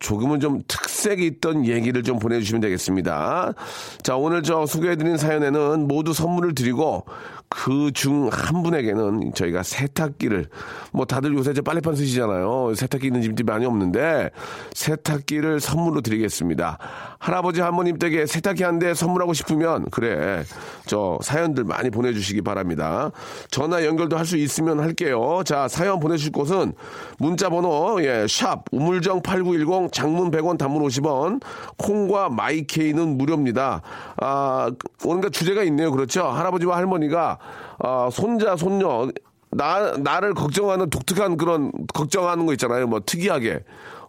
조금은 0.00 0.40
좀 0.40 0.60
특색이 0.68 1.24
있던 1.26 1.64
얘기를 1.64 2.02
좀 2.02 2.18
보내주시면 2.18 2.60
되겠습니다. 2.60 3.54
자, 4.02 4.16
오늘 4.16 4.42
저 4.42 4.66
소개해드린 4.66 5.16
사연에는 5.16 5.88
모두 5.88 6.12
선물을 6.12 6.54
드리고 6.54 7.06
그 7.48 7.90
중 7.92 8.28
한 8.30 8.62
분에게는 8.62 9.32
저희가 9.34 9.62
세탁기를 9.62 10.46
뭐 10.92 11.04
다들 11.04 11.32
요새 11.34 11.52
이제 11.52 11.60
빨래판 11.60 11.94
쓰시잖아요. 11.94 12.74
세탁기 12.74 13.06
있는 13.06 13.22
집들이 13.22 13.44
많이 13.44 13.64
없는데 13.64 14.30
세탁기를 14.74 15.60
선물로 15.60 16.00
드리겠습니다. 16.00 16.78
할아버지 17.18 17.60
할머님 17.60 17.98
댁에 17.98 18.26
세탁기 18.26 18.62
한 18.62 18.74
대 18.78 18.92
선물하고 18.92 19.32
싶으면 19.34 19.86
그래 19.92 20.42
저 20.86 21.16
사연들 21.22 21.62
많이 21.64 21.90
보내주시기 21.90 22.42
바랍니다. 22.42 23.12
전화 23.50 23.84
연결도 23.84 24.18
할 24.18 24.24
수 24.24 24.36
있으면 24.36 24.80
할게요. 24.80 25.42
자 25.44 25.68
사연 25.68 26.00
보내실 26.00 26.32
곳은 26.32 26.72
문자번호 27.18 28.02
예샵 28.02 28.64
우물정 28.72 29.22
8910 29.22 29.92
장문 29.92 30.30
100원 30.32 30.58
단문 30.58 30.82
50원 30.82 31.40
콩과 31.76 32.30
마이케이는 32.30 33.16
무료입니다. 33.16 33.82
아 34.20 34.70
오늘 35.04 35.30
주제가 35.30 35.62
있네요. 35.64 35.92
그렇죠? 35.92 36.24
할아버지와 36.26 36.76
할머니가 36.78 37.33
아, 37.78 38.08
손자 38.12 38.56
손녀 38.56 39.08
나 39.50 39.92
나를 39.98 40.34
걱정하는 40.34 40.90
독특한 40.90 41.36
그런 41.36 41.70
걱정하는 41.92 42.46
거 42.46 42.52
있잖아요. 42.52 42.86
뭐 42.86 43.00
특이하게. 43.04 43.60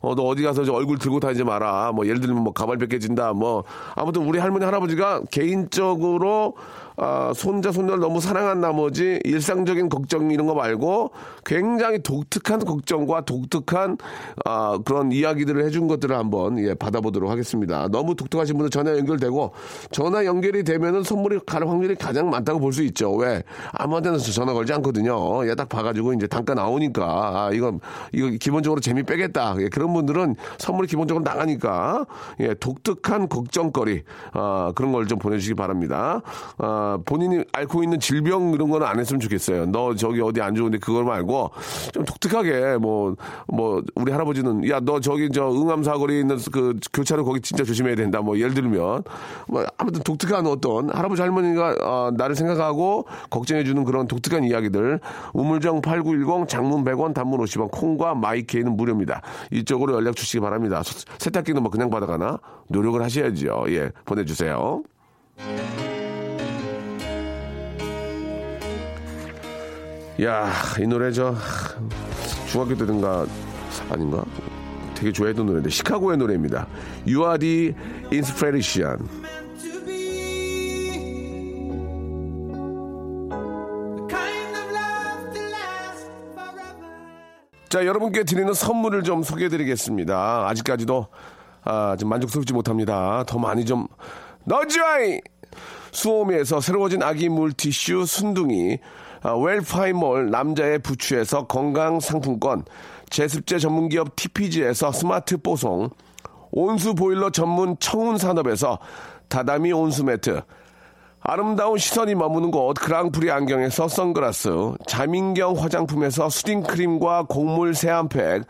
어, 0.02 0.14
너 0.14 0.24
어디 0.24 0.44
가서 0.44 0.64
저 0.64 0.74
얼굴 0.74 1.00
들고 1.00 1.20
다니지 1.20 1.44
마라. 1.44 1.92
뭐, 1.92 2.06
예를 2.06 2.20
들면 2.20 2.44
뭐, 2.44 2.54
가발 2.54 2.78
벗겨진다. 2.78 3.34
뭐, 3.34 3.64
아무튼 3.96 4.22
우리 4.22 4.38
할머니, 4.38 4.64
할아버지가 4.64 5.22
개인적으로, 5.32 6.56
아, 6.98 7.32
손자, 7.36 7.72
손녀를 7.72 8.00
너무 8.00 8.22
사랑한 8.22 8.62
나머지 8.62 9.20
일상적인 9.24 9.90
걱정 9.90 10.32
이런 10.32 10.48
거 10.48 10.54
말고 10.56 11.12
굉장히 11.46 12.00
독특한 12.02 12.60
걱정과 12.60 13.26
독특한, 13.26 13.98
아, 14.46 14.78
그런 14.86 15.12
이야기들을 15.12 15.64
해준 15.66 15.88
것들을 15.88 16.16
한번, 16.16 16.58
예, 16.60 16.74
받아보도록 16.74 17.30
하겠습니다. 17.30 17.88
너무 17.90 18.16
독특하신 18.16 18.58
분들 18.58 18.70
전화 18.70 18.98
연결되고, 18.98 19.52
전화 19.92 20.26
연결이 20.26 20.64
되면은 20.64 21.04
선물이 21.04 21.40
갈 21.46 21.68
확률이 21.68 21.96
가장 21.96 22.30
많다고 22.30 22.60
볼 22.60 22.76
수 22.76 22.84
있죠. 22.84 23.14
왜? 23.16 23.42
아무한테나 23.72 24.18
전화 24.18 24.52
걸지 24.54 24.74
않거든요. 24.74 25.48
예, 25.48 25.56
딱 25.56 25.70
봐가지고 25.70 26.14
이제 26.14 26.28
단가 26.28 26.54
나오니까, 26.54 27.06
아, 27.06 27.50
이거, 27.54 27.80
이거 28.12 28.30
기본적으로 28.40 28.82
재미 28.82 29.04
빼겠다. 29.04 29.56
예, 29.60 29.70
그런 29.70 29.94
분들은 29.94 30.36
선물이 30.58 30.88
기본적으로 30.90 31.24
나가니까 31.24 32.06
예, 32.42 32.54
독특한 32.56 33.30
걱정거리 33.30 34.04
아, 34.34 34.72
그런 34.76 34.92
걸 34.92 35.06
좀 35.06 35.20
보내주시기 35.20 35.54
바랍니다. 35.54 36.22
아, 36.58 36.85
본인이 37.06 37.44
앓고 37.52 37.84
있는 37.84 38.00
질병 38.00 38.54
이런 38.54 38.70
거는 38.70 38.86
안 38.88 39.00
했으면 39.00 39.20
좋겠어요. 39.20 39.66
너 39.68 39.96
저기 39.96 40.22
어디 40.22 40.42
안 40.42 40.56
좋은데 40.56 40.78
그걸 40.80 41.04
말고 41.06 41.52
좀 41.94 42.06
독특하게 42.06 42.78
뭐 42.78 43.16
뭐 43.48 43.82
우리 43.96 44.12
할아버지는 44.12 44.68
야 44.70 44.80
너 44.82 45.00
저기 45.00 45.30
저 45.32 45.50
응암 45.50 45.84
사거리 45.84 46.20
있는 46.20 46.38
그 46.52 46.78
교차로 46.94 47.24
거기 47.26 47.42
진짜 47.42 47.64
조심해야 47.64 47.96
된다. 47.96 48.22
뭐 48.22 48.38
예를 48.38 48.54
들면 48.54 49.04
뭐 49.48 49.66
아무튼 49.78 50.02
독특한 50.04 50.46
어떤 50.48 50.90
할아버지 50.90 51.22
할머니가 51.22 51.76
어, 51.82 52.12
나를 52.16 52.36
생각하고 52.36 53.06
걱정해주는 53.30 53.84
그런 53.84 54.08
독특한 54.08 54.44
이야기들 54.44 55.00
우물정 55.34 55.82
8910 55.82 56.48
장문 56.48 56.84
100원 56.84 57.14
단문 57.14 57.40
50원 57.40 57.72
콩과 57.72 58.16
마이케이는 58.16 58.76
무료입니다. 58.76 59.22
이쪽으로 59.52 59.94
연락 59.96 60.16
주시기 60.16 60.40
바랍니다. 60.42 60.82
세- 60.84 61.06
세탁기는 61.18 61.62
뭐 61.62 61.72
그냥 61.72 61.90
받아가나? 61.90 62.40
노력을 62.68 63.02
하셔야죠. 63.02 63.66
예, 63.70 63.92
보내주세요. 64.06 64.84
야, 70.22 70.50
이 70.80 70.88
노래 70.88 71.12
저 71.12 71.36
중학교 72.48 72.76
때든가 72.76 73.26
아닌가? 73.90 74.24
되게 74.96 75.12
좋아했던 75.12 75.46
노래인데 75.46 75.70
시카고의 75.70 76.18
노래입니다. 76.18 76.68
You 77.06 77.24
are 77.26 77.38
the 77.38 77.74
inspiration. 78.12 79.10
자, 87.68 87.86
여러분께 87.86 88.24
드리는 88.24 88.54
선물을 88.54 89.04
좀 89.04 89.22
소개해 89.22 89.50
드리겠습니다. 89.50 90.48
아직까지도 90.48 91.08
아, 91.66 91.98
좀 92.00 92.08
만족스럽지 92.08 92.54
못합니다. 92.54 93.26
더 93.28 93.38
많이 93.38 93.66
좀 93.66 93.88
넣어줘이! 94.46 95.20
수오미에서 95.92 96.62
새로워진 96.62 97.04
아기 97.04 97.28
물티슈 97.28 98.06
순둥이, 98.06 98.74
아, 98.74 99.05
웰파이몰 99.34 100.30
남자의 100.30 100.80
부추에서 100.80 101.48
건강 101.48 102.00
상품권, 102.00 102.66
제습제 103.10 103.60
전문기업 103.60 104.16
TPG에서 104.16 104.92
스마트 104.92 105.38
뽀송, 105.38 105.90
온수 106.52 106.94
보일러 106.94 107.30
전문 107.30 107.76
청운 107.80 108.18
산업에서 108.18 108.80
다다미 109.28 109.72
온수 109.74 110.04
매트, 110.04 110.42
아름다운 111.28 111.80
시선이 111.80 112.14
머무는 112.14 112.52
곳 112.52 112.76
그랑프리 112.76 113.32
안경에서 113.32 113.88
선글라스 113.88 114.74
자민경 114.86 115.56
화장품에서 115.58 116.30
수딩크림과 116.30 117.24
곡물 117.24 117.74
세안팩 117.74 118.44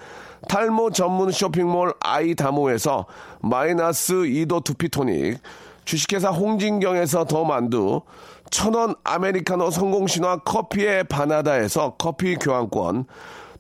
탈모 0.49 0.91
전문 0.91 1.31
쇼핑몰 1.31 1.93
아이다모에서 2.01 3.05
마이너스 3.39 4.13
2도 4.13 4.61
두피토닉 4.65 5.38
주식회사 5.86 6.30
홍진경에서 6.30 7.26
더 7.26 7.43
만두 7.43 8.02
천원 8.52 8.95
아메리카노 9.04 9.69
성공신화 9.71 10.38
커피의 10.39 11.06
바나다에서 11.06 11.95
커피 11.98 12.36
교환권 12.36 13.06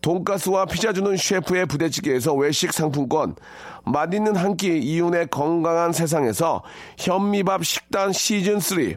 돈가스와 0.01 0.65
피자 0.65 0.93
주는 0.93 1.17
셰프의 1.17 1.65
부대찌개에서 1.65 2.35
외식 2.35 2.71
상품권, 2.73 3.35
맛있는 3.85 4.35
한 4.35 4.55
끼 4.55 4.77
이윤의 4.77 5.29
건강한 5.31 5.93
세상에서 5.93 6.61
현미밥 6.99 7.65
식단 7.65 8.13
시즌 8.13 8.59
3, 8.59 8.93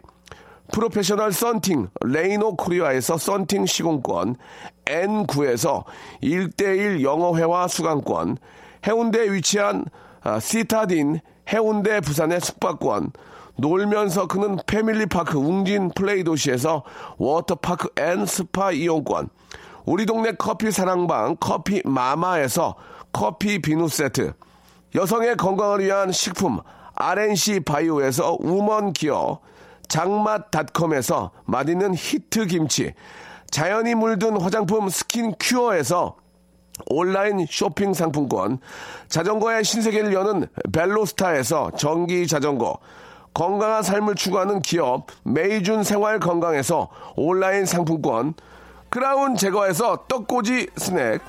프로페셔널 0.70 1.32
썬팅 1.32 1.88
레이노 2.02 2.56
코리아에서 2.56 3.16
썬팅 3.16 3.64
시공권, 3.64 4.36
N9에서 4.84 5.84
1대1 6.22 7.02
영어회화 7.02 7.68
수강권, 7.68 8.36
해운대에 8.86 9.32
위치한 9.32 9.86
아, 10.22 10.38
시타딘 10.38 11.20
해운대 11.52 12.00
부산의 12.00 12.40
숙박권, 12.40 13.12
놀면서 13.56 14.26
크는 14.26 14.58
패밀리파크 14.66 15.38
웅진 15.38 15.90
플레이 15.94 16.22
도시에서 16.22 16.84
워터파크 17.16 17.88
and 17.96 18.26
스파 18.26 18.70
이용권, 18.70 19.28
우리 19.84 20.06
동네 20.06 20.32
커피 20.32 20.70
사랑방 20.70 21.36
커피 21.40 21.82
마마에서 21.84 22.76
커피 23.12 23.60
비누 23.60 23.88
세트, 23.88 24.34
여성의 24.94 25.36
건강을 25.36 25.80
위한 25.80 26.12
식품 26.12 26.60
RNC 26.94 27.60
바이오에서 27.60 28.36
우먼 28.40 28.92
기어, 28.92 29.40
장맛닷컴에서 29.88 31.30
맛있는 31.44 31.94
히트 31.94 32.46
김치, 32.46 32.92
자연이 33.50 33.94
물든 33.94 34.40
화장품 34.40 34.88
스킨 34.88 35.32
큐어에서 35.40 36.16
온라인 36.86 37.46
쇼핑 37.48 37.94
상품권, 37.94 38.58
자전거의 39.08 39.64
신세계를 39.64 40.12
여는 40.12 40.46
벨로스타에서 40.72 41.72
전기 41.76 42.26
자전거, 42.26 42.78
건강한 43.34 43.82
삶을 43.82 44.14
추구하는 44.14 44.62
기업 44.62 45.06
메이준 45.22 45.84
생활 45.84 46.18
건강에서 46.18 46.88
온라인 47.16 47.66
상품권, 47.66 48.34
크라운 48.88 49.36
제과에서 49.36 50.04
떡꼬지 50.08 50.68
스낵, 50.76 51.20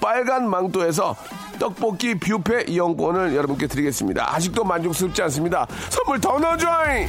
빨간 0.00 0.48
망토에서 0.48 1.16
떡볶이 1.58 2.14
뷔페 2.14 2.64
이용권을 2.68 3.34
여러분께 3.34 3.66
드리겠습니다. 3.66 4.34
아직도 4.34 4.64
만족스럽지 4.64 5.22
않습니다. 5.22 5.66
선물 5.90 6.20
더 6.20 6.38
넣어줘잉! 6.38 7.08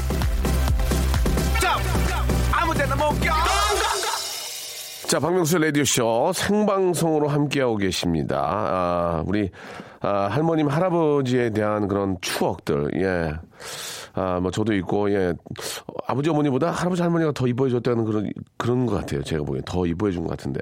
자, 5.10 5.20
박명수 5.20 5.58
라디오쇼 5.58 6.34
생방송으로 6.36 7.30
함께하고 7.30 7.78
계십니다. 7.78 8.44
아, 8.46 9.24
우리, 9.26 9.50
아, 10.02 10.28
할머님, 10.30 10.68
할아버지에 10.68 11.50
대한 11.50 11.88
그런 11.88 12.16
추억들, 12.22 12.92
예. 13.02 13.34
아, 14.14 14.40
뭐, 14.40 14.52
저도 14.52 14.76
있고, 14.76 15.12
예. 15.12 15.34
아버지, 16.06 16.30
어머니보다 16.30 16.70
할아버지, 16.70 17.02
할머니가 17.02 17.32
더 17.32 17.48
이뻐해줬다는 17.48 18.06
그런, 18.06 18.32
그런 18.56 18.86
것 18.86 18.98
같아요. 18.98 19.24
제가 19.24 19.44
보기엔 19.46 19.64
더 19.66 19.84
이뻐해준 19.88 20.22
것 20.22 20.30
같은데. 20.30 20.62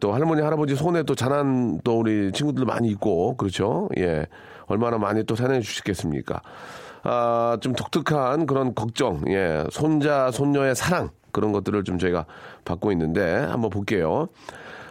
또 0.00 0.12
할머니 0.12 0.42
할아버지 0.42 0.74
손에 0.74 1.04
또 1.04 1.14
자란 1.14 1.80
또 1.84 2.00
우리 2.00 2.32
친구들 2.32 2.64
많이 2.64 2.88
있고 2.88 3.36
그렇죠. 3.36 3.88
예. 3.96 4.26
얼마나 4.66 4.98
많이 4.98 5.22
또 5.22 5.36
사랑해 5.36 5.60
주시겠습니까? 5.60 6.42
아, 7.08 7.56
좀 7.60 7.72
독특한 7.72 8.46
그런 8.46 8.74
걱정, 8.74 9.22
예. 9.28 9.64
손자, 9.70 10.32
손녀의 10.32 10.74
사랑, 10.74 11.10
그런 11.30 11.52
것들을 11.52 11.84
좀 11.84 11.98
저희가 11.98 12.26
받고 12.64 12.90
있는데, 12.92 13.22
한번 13.22 13.70
볼게요. 13.70 14.26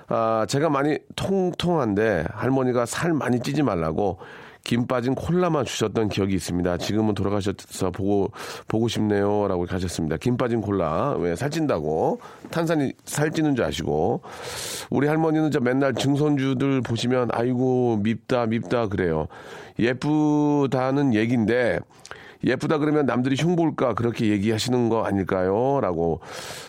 아, 0.08 0.46
제가 0.48 0.70
많이 0.70 0.98
통통한데, 1.18 2.28
할머니가 2.32 2.86
살 2.86 3.12
많이 3.12 3.42
찌지 3.42 3.64
말라고, 3.64 4.20
김 4.66 4.88
빠진 4.88 5.14
콜라만 5.14 5.64
주셨던 5.64 6.10
기억이 6.10 6.34
있습니다. 6.34 6.80
지금은 6.80 7.14
돌아가셔서 7.14 7.92
보고, 7.92 8.32
보고 8.68 8.88
싶네요. 8.88 9.48
라고 9.48 9.66
가셨습니다. 9.66 10.18
김 10.18 10.38
빠진 10.38 10.60
콜라. 10.60 11.14
왜? 11.20 11.36
살찐다고. 11.36 12.20
탄산이 12.50 12.92
살찌는 13.06 13.56
줄 13.56 13.64
아시고. 13.64 14.22
우리 14.90 15.08
할머니는 15.08 15.52
저 15.52 15.60
맨날 15.60 15.94
증손주들 15.94 16.82
보시면, 16.82 17.30
아이고, 17.32 18.02
밉다, 18.04 18.48
밉다, 18.48 18.88
그래요. 18.88 19.28
예쁘다는 19.78 21.14
얘기인데, 21.14 21.80
예쁘다 22.44 22.80
그러면 22.80 23.06
남들이 23.06 23.36
흉볼까 23.36 23.94
그렇게 23.94 24.28
얘기하시는 24.28 24.90
거 24.90 25.04
아닐까요? 25.04 25.80
라고 25.82 26.22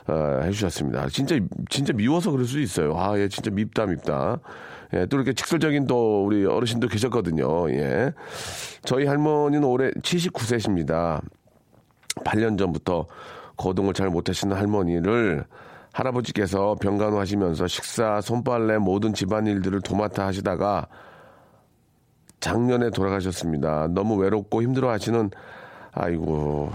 어, 0.07 0.41
해주셨습니다. 0.45 1.09
진짜 1.09 1.39
진짜 1.69 1.93
미워서 1.93 2.31
그럴 2.31 2.47
수 2.47 2.61
있어요. 2.61 2.99
아, 2.99 3.19
예, 3.19 3.29
진짜 3.29 3.51
밉다 3.51 3.85
밉다. 3.85 4.41
예, 4.95 5.07
또 5.07 5.17
이렇게 5.17 5.33
직설적인 5.33 5.87
또 5.87 6.25
우리 6.25 6.45
어르신도 6.45 6.89
계셨거든요. 6.89 7.71
예. 7.71 8.13
저희 8.83 9.07
할머니는 9.07 9.65
올해 9.65 9.91
79세십니다. 9.91 11.21
8년 12.25 12.59
전부터 12.59 13.07
거동을 13.57 13.95
잘 13.95 14.09
못하시는 14.11 14.57
할머니를 14.57 15.45
할아버지께서 15.93 16.77
병간호 16.81 17.19
하시면서 17.19 17.67
식사, 17.67 18.21
손빨래, 18.21 18.79
모든 18.79 19.15
집안일들을 19.15 19.81
도맡아 19.81 20.27
하시다가 20.27 20.87
작년에 22.41 22.91
돌아가셨습니다. 22.91 23.89
너무 23.89 24.17
외롭고 24.17 24.63
힘들어 24.63 24.91
하시는 24.91 25.31
아이고 25.93 26.71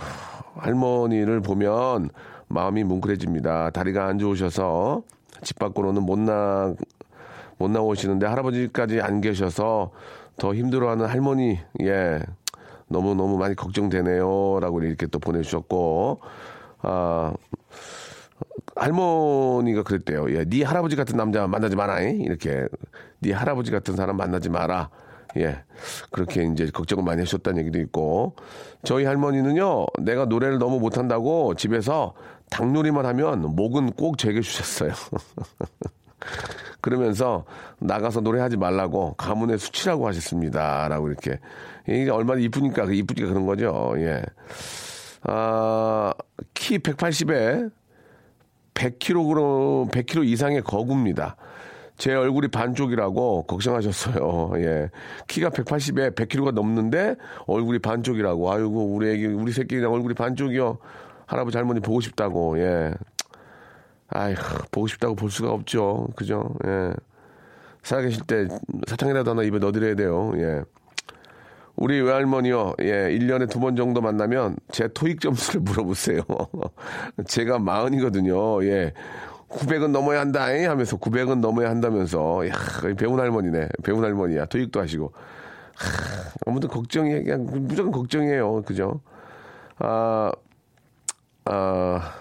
할머니를 0.56 1.42
보면 1.42 2.10
마음이 2.48 2.84
뭉클해집니다. 2.84 3.70
다리가 3.70 4.08
안 4.08 4.18
좋으셔서 4.18 5.04
집 5.44 5.60
밖으로는 5.60 6.04
못 6.04 6.20
나, 6.20 6.74
못 7.62 7.70
나오시는데 7.70 8.26
할아버지까지 8.26 9.02
안 9.02 9.22
계셔서 9.22 9.92
더 10.38 10.56
힘들어하는 10.56 11.06
할머니, 11.06 11.60
예. 11.82 12.20
너무 12.88 13.14
너무 13.14 13.38
많이 13.38 13.56
걱정되네요. 13.56 14.60
라고 14.60 14.82
이렇게 14.82 15.06
또 15.06 15.20
보내주셨고, 15.20 16.20
아, 16.82 17.34
할머니가 18.76 19.84
그랬대요. 19.84 20.34
예, 20.36 20.44
네 20.44 20.64
할아버지 20.64 20.96
같은 20.96 21.16
남자 21.16 21.46
만나지 21.46 21.76
마라. 21.76 22.00
이렇게 22.02 22.66
네 23.20 23.32
할아버지 23.32 23.70
같은 23.70 23.96
사람 23.96 24.18
만나지 24.18 24.50
마라. 24.50 24.90
예, 25.38 25.64
그렇게 26.10 26.44
이제 26.44 26.66
걱정을 26.74 27.04
많이 27.04 27.22
하셨다는 27.22 27.62
얘기도 27.62 27.80
있고 27.80 28.36
저희 28.84 29.06
할머니는요, 29.06 29.86
내가 30.02 30.26
노래를 30.26 30.58
너무 30.58 30.80
못한다고 30.80 31.54
집에서 31.56 32.14
닭요리만 32.50 33.06
하면 33.06 33.56
목은 33.56 33.92
꼭 33.92 34.18
제게 34.18 34.42
주셨어요. 34.42 34.92
그러면서 36.82 37.46
나가서 37.80 38.22
노래하지 38.22 38.58
말라고 38.58 39.14
가문의 39.14 39.58
수치라고 39.60 40.08
하셨습니다. 40.08 40.88
라고 40.88 41.08
이렇게. 41.08 41.40
이게 41.88 42.10
얼마나 42.10 42.40
이쁘니까, 42.42 42.86
그 42.86 42.94
이쁘니까 42.94 43.28
그런 43.28 43.46
거죠. 43.46 43.94
예. 43.98 44.22
아, 45.24 46.14
키 46.54 46.80
180에 46.80 47.72
100kg, 48.74 49.92
100kg 49.92 50.26
이상의 50.26 50.62
거구입니다. 50.64 51.36
제 51.98 52.16
얼굴이 52.16 52.48
반쪽이라고 52.48 53.44
걱정하셨어요. 53.44 54.54
예. 54.66 54.90
키가 55.28 55.50
180에 55.50 56.16
100kg가 56.16 56.52
넘는데 56.52 57.16
얼굴이 57.46 57.80
반쪽이라고. 57.80 58.52
아이고, 58.52 58.86
우리 58.96 59.12
애기, 59.12 59.28
우리 59.28 59.52
새끼랑 59.52 59.94
얼굴이 59.94 60.16
반쪽이요. 60.16 60.80
할아버지 61.28 61.58
할머니 61.58 61.80
보고 61.80 62.02
싶다고. 62.02 62.60
예. 62.60 62.94
아이고, 64.12 64.42
보고 64.72 64.88
싶다고 64.88 65.16
볼 65.16 65.32
수가 65.32 65.52
없죠. 65.52 66.08
그죠? 66.16 66.54
예. 66.66 66.94
살아계실 67.84 68.24
때 68.28 68.48
사탕이라도 68.88 69.32
하나 69.32 69.44
입에 69.44 69.58
넣어드려야 69.60 69.96
돼요. 69.96 70.32
예. 70.36 70.62
우리 71.78 72.00
외할머니요, 72.02 72.74
예, 72.82 73.10
1년에 73.10 73.50
두 73.50 73.60
번 73.60 73.76
정도 73.76 74.02
만나면 74.02 74.58
제 74.72 74.88
토익 74.90 75.20
점수를 75.22 75.62
물어보세요. 75.66 76.22
제가 77.26 77.58
마흔이거든요. 77.60 78.64
예. 78.66 78.94
900은 79.50 79.92
넘어야 79.92 80.20
한다, 80.22 80.52
잉? 80.54 80.70
하면서 80.70 80.98
900은 80.98 81.40
넘어야 81.40 81.70
한다면서. 81.70 82.48
야, 82.48 82.54
배운 82.98 83.20
할머니네. 83.20 83.68
배운 83.84 84.04
할머니야. 84.04 84.46
토익도 84.46 84.80
하시고. 84.80 85.12
하, 85.76 85.88
아무튼 86.46 86.70
걱정이, 86.70 87.24
그냥 87.24 87.48
무조건 87.50 87.92
걱정이에요. 87.92 88.62
그죠? 88.62 89.02
아, 89.80 90.32
아, 91.46 92.14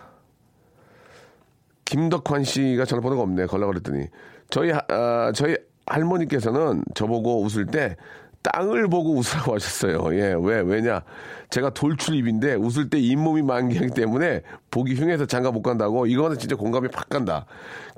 김덕환 1.91 2.45
씨가 2.45 2.85
전화번호가 2.85 3.23
없네. 3.23 3.47
걸라 3.47 3.67
그랬더니. 3.67 4.07
저희, 4.49 4.71
하- 4.71 4.81
아, 4.89 5.33
저희 5.35 5.57
할머니께서는 5.87 6.85
저보고 6.95 7.43
웃을 7.43 7.67
때 7.67 7.97
땅을 8.43 8.87
보고 8.89 9.17
웃으라고 9.17 9.55
하셨어요. 9.57 10.15
예, 10.15 10.35
왜, 10.41 10.61
왜냐. 10.61 11.03
제가 11.51 11.71
돌출입인데 11.71 12.55
웃을 12.55 12.89
때 12.89 12.99
잇몸이 13.01 13.43
만개하기 13.43 13.91
때문에 13.93 14.43
보기 14.71 14.95
흉해서 14.95 15.27
장가 15.27 15.51
못 15.51 15.63
간다고 15.63 16.07
이거는 16.07 16.39
진짜 16.39 16.55
공감이 16.55 16.89
팍 16.89 17.09
간다. 17.09 17.45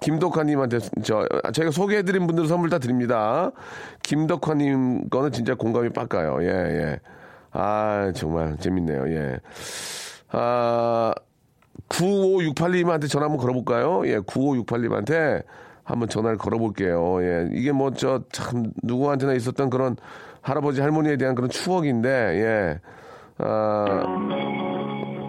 김덕환님한테 0.00 0.78
저, 1.04 1.28
저희가 1.52 1.70
소개해드린 1.70 2.26
분들 2.26 2.48
선물 2.48 2.70
다 2.70 2.78
드립니다. 2.78 3.50
김덕환님 4.02 5.10
거는 5.10 5.32
진짜 5.32 5.54
공감이 5.54 5.90
팍 5.90 6.08
가요. 6.08 6.38
예, 6.40 6.46
예. 6.48 7.00
아, 7.52 8.10
정말 8.16 8.56
재밌네요. 8.56 9.06
예. 9.10 9.36
아, 10.30 11.12
9568님한테 11.92 13.08
전화 13.08 13.26
한번 13.26 13.38
걸어볼까요? 13.38 14.02
예, 14.06 14.18
9568님한테 14.20 15.44
한번 15.84 16.08
전화를 16.08 16.38
걸어볼게요. 16.38 17.22
예, 17.22 17.48
이게 17.52 17.72
뭐 17.72 17.90
저 17.92 18.22
참 18.32 18.72
누구한테나 18.82 19.34
있었던 19.34 19.68
그런 19.70 19.96
할아버지 20.40 20.80
할머니에 20.80 21.16
대한 21.16 21.34
그런 21.34 21.50
추억인데, 21.50 22.08
예, 22.08 22.80
아, 23.38 24.04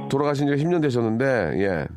돌아가신 0.09 0.47
지 0.47 0.63
10년 0.63 0.81
되셨는데, 0.81 1.25
예. 1.59 1.87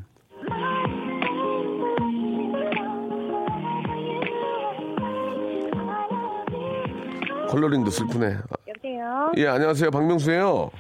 컬러링도 7.49 7.91
슬프네. 7.91 8.37
여보세요? 8.69 9.33
예, 9.37 9.47
안녕하세요. 9.47 9.91
박명수예요. 9.91 10.71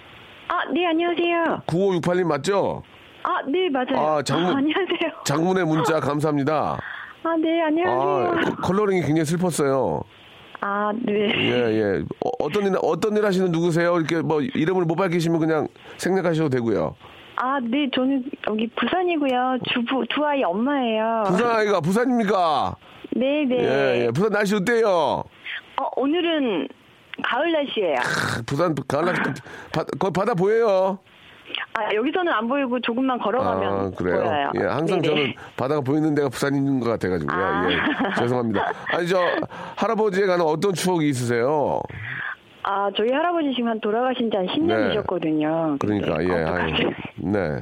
아, 0.48 0.72
네, 0.72 0.86
안녕하세요. 0.86 1.62
9568님 1.66 2.24
맞죠? 2.24 2.82
아, 3.28 3.42
네, 3.48 3.68
맞아요. 3.68 3.96
아, 4.18 4.22
장문- 4.22 4.56
안녕하세요. 4.56 5.10
장문의 5.24 5.64
문자 5.66 5.98
감사합니다. 6.00 6.78
아, 7.24 7.36
네, 7.42 7.60
안녕하세요. 7.62 8.52
아, 8.52 8.54
컬러링이 8.62 9.00
굉장히 9.02 9.24
슬펐어요. 9.24 10.00
아, 10.60 10.92
네. 11.04 11.12
예, 11.36 11.52
예. 11.98 12.04
어, 12.38 12.48
떤 12.50 12.66
일, 12.66 12.74
어떤 12.82 13.16
일 13.16 13.24
하시는 13.26 13.50
누구세요? 13.50 13.96
이렇게 13.98 14.20
뭐 14.22 14.40
이름을 14.40 14.84
못 14.84 14.94
밝히시면 14.94 15.40
그냥 15.40 15.66
생략하셔도 15.96 16.48
되고요. 16.50 16.94
아, 17.34 17.58
네, 17.60 17.90
저는 17.92 18.24
여기 18.48 18.68
부산이고요. 18.68 19.58
주부, 19.72 20.04
두 20.08 20.24
아이 20.24 20.42
엄마예요. 20.44 21.24
부산 21.26 21.50
아이가 21.50 21.80
부산입니까? 21.80 22.76
네, 23.16 23.44
네. 23.44 23.56
예, 23.58 24.04
예. 24.06 24.10
부산 24.12 24.30
날씨 24.30 24.54
어때요? 24.54 24.88
어, 24.88 25.90
오늘은 25.96 26.68
가을 27.24 27.50
날씨예요. 27.52 27.96
크, 28.02 28.42
부산 28.44 28.74
가을 28.86 29.04
날씨 29.06 29.22
좀 29.24 29.34
바, 29.72 29.84
거기 29.98 30.12
바다 30.12 30.32
보여요? 30.34 30.98
아, 31.78 31.94
여기서는 31.94 32.32
안 32.32 32.48
보이고 32.48 32.80
조금만 32.80 33.18
걸어가면 33.18 33.72
아, 33.72 33.90
그래요? 33.96 34.22
보여요. 34.22 34.50
예, 34.54 34.60
항상 34.62 35.02
네네. 35.02 35.14
저는 35.14 35.34
바다가 35.58 35.80
보이는 35.82 36.14
데가 36.14 36.28
부산인 36.30 36.80
것 36.80 36.88
같아가지고요. 36.88 37.36
아. 37.44 37.68
예, 37.70 37.76
죄송합니다. 38.18 38.72
아니, 38.96 39.06
저, 39.06 39.18
할아버지에 39.76 40.24
관한 40.26 40.46
어떤 40.46 40.72
추억이 40.72 41.08
있으세요? 41.10 41.80
아, 42.62 42.90
저희 42.96 43.10
할아버지 43.12 43.52
지금 43.54 43.68
한 43.68 43.80
돌아가신 43.80 44.30
지 44.30 44.36
한 44.38 44.46
10년 44.46 44.66
네. 44.68 44.88
되셨거든요. 44.88 45.76
그러니까, 45.78 46.16
근데 46.16 46.32
예? 46.32 46.44
아유, 46.44 46.90
네. 47.16 47.58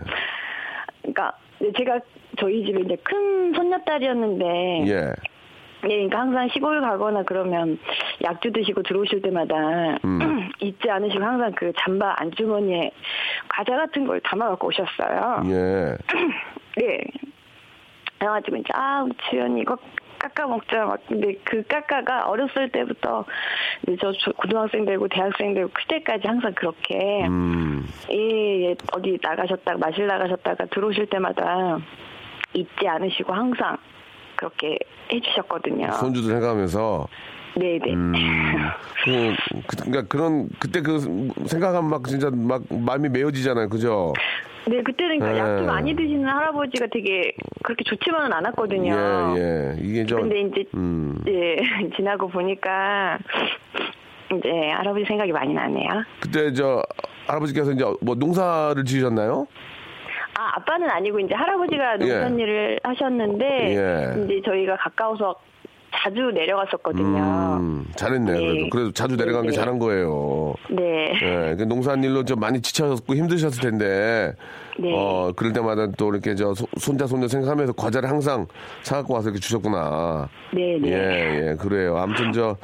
그러니까 1.02 1.32
이제 1.60 1.72
제가 1.76 1.98
저희 2.38 2.64
집에 2.64 2.80
이제 2.82 2.96
큰 3.02 3.52
손녀딸이었는데 3.54 4.86
예. 4.86 5.12
예, 5.84 5.88
그러니까 5.88 6.18
항상 6.20 6.48
시골 6.48 6.80
가거나 6.80 7.22
그러면 7.24 7.78
약주 8.22 8.52
드시고 8.52 8.82
들어오실 8.82 9.22
때마다 9.22 9.54
음. 10.04 10.50
잊지 10.60 10.88
않으시고 10.90 11.22
항상 11.22 11.52
그 11.54 11.72
잠바 11.78 12.14
안주머니에 12.18 12.90
과자 13.48 13.76
같은 13.76 14.06
걸 14.06 14.20
담아 14.20 14.48
갖고 14.50 14.68
오셨어요. 14.68 15.42
예. 15.46 15.96
네. 16.76 17.00
그래가지고 18.18 18.56
이제 18.56 18.68
아 18.72 19.02
우리 19.02 19.12
지연이 19.28 19.60
이거 19.60 19.76
깎아 20.18 20.46
먹자 20.46 20.86
막 20.86 20.98
근데 21.06 21.34
그 21.44 21.62
깎아가 21.64 22.28
어렸을 22.30 22.70
때부터 22.70 23.26
이제 23.82 23.96
저 24.00 24.12
조- 24.12 24.32
고등학생 24.32 24.86
되고 24.86 25.06
대학생 25.08 25.52
되고 25.52 25.68
클 25.74 25.84
때까지 25.88 26.26
항상 26.26 26.54
그렇게 26.54 27.26
음. 27.26 27.86
예, 28.10 28.70
예, 28.70 28.74
어디 28.92 29.18
나가셨다가 29.22 29.76
마실 29.78 30.06
나가셨다가 30.06 30.64
들어오실 30.66 31.06
때마다 31.10 31.78
잊지 32.54 32.88
않으시고 32.88 33.34
항상 33.34 33.76
그렇게 34.36 34.78
해주셨거든요. 35.12 35.92
손주들 35.92 36.36
해가면서 36.36 37.06
네네. 37.56 37.92
음, 37.92 38.12
그, 39.04 39.34
그, 39.66 39.76
그러니까 39.76 40.02
그런 40.08 40.48
그때 40.58 40.80
그 40.80 40.98
생각하면 41.46 41.90
막 41.90 42.04
진짜 42.06 42.30
막 42.30 42.62
마음이 42.68 43.08
메어지잖아요, 43.08 43.68
그죠? 43.68 44.12
네, 44.66 44.82
그때는 44.82 45.18
그러니까 45.18 45.34
예. 45.34 45.38
약도 45.38 45.66
많이 45.66 45.94
드시는 45.94 46.26
할아버지가 46.26 46.86
되게 46.90 47.32
그렇게 47.62 47.84
좋지만은 47.84 48.32
않았거든요. 48.32 49.34
예, 49.36 49.40
예. 49.40 49.76
이게 49.78 50.06
저 50.06 50.16
근데 50.16 50.40
이제 50.40 50.64
음. 50.74 51.22
예, 51.28 51.56
지나고 51.96 52.28
보니까 52.28 53.18
이제 54.32 54.48
할아버지 54.70 55.04
생각이 55.04 55.32
많이 55.32 55.52
나네요. 55.52 55.88
그때 56.20 56.52
저 56.54 56.82
할아버지께서 57.26 57.72
이제 57.72 57.84
뭐 58.00 58.14
농사를 58.14 58.82
지으셨나요? 58.84 59.46
아, 60.36 60.52
아빠는 60.56 60.90
아니고 60.90 61.20
이제 61.20 61.34
할아버지가 61.34 61.96
농촌 61.98 62.38
일을 62.40 62.80
하셨는데 62.82 63.44
예. 63.76 64.24
이제 64.24 64.42
저희가 64.44 64.76
가까워서 64.76 65.34
자주 65.96 66.32
내려갔었거든요. 66.34 67.56
음, 67.60 67.86
잘했네. 67.94 68.32
네. 68.32 68.40
그래도 68.40 68.70
그래도 68.70 68.92
자주 68.92 69.14
내려간 69.14 69.42
게 69.44 69.50
네. 69.50 69.54
잘한 69.54 69.78
거예요. 69.78 70.52
네. 70.68 71.12
예, 71.22 71.54
그 71.56 71.62
농산 71.62 72.02
일로 72.02 72.24
좀 72.24 72.40
많이 72.40 72.60
지쳤고 72.60 73.14
힘드셨을 73.14 73.62
텐데, 73.62 74.32
네. 74.76 74.92
어, 74.92 75.30
그럴 75.36 75.52
때마다 75.52 75.86
또 75.96 76.10
이렇게 76.12 76.34
저 76.34 76.52
소- 76.52 76.66
손자, 76.78 77.06
손녀 77.06 77.28
생각하면서 77.28 77.74
과자를 77.74 78.08
항상 78.10 78.44
사갖고 78.82 79.14
와서 79.14 79.28
이렇게 79.28 79.38
주셨구나. 79.38 80.28
네, 80.52 80.78
네. 80.82 80.88
예, 80.90 81.50
예, 81.50 81.54
그래요. 81.54 81.96
아무튼 81.96 82.32
저, 82.32 82.56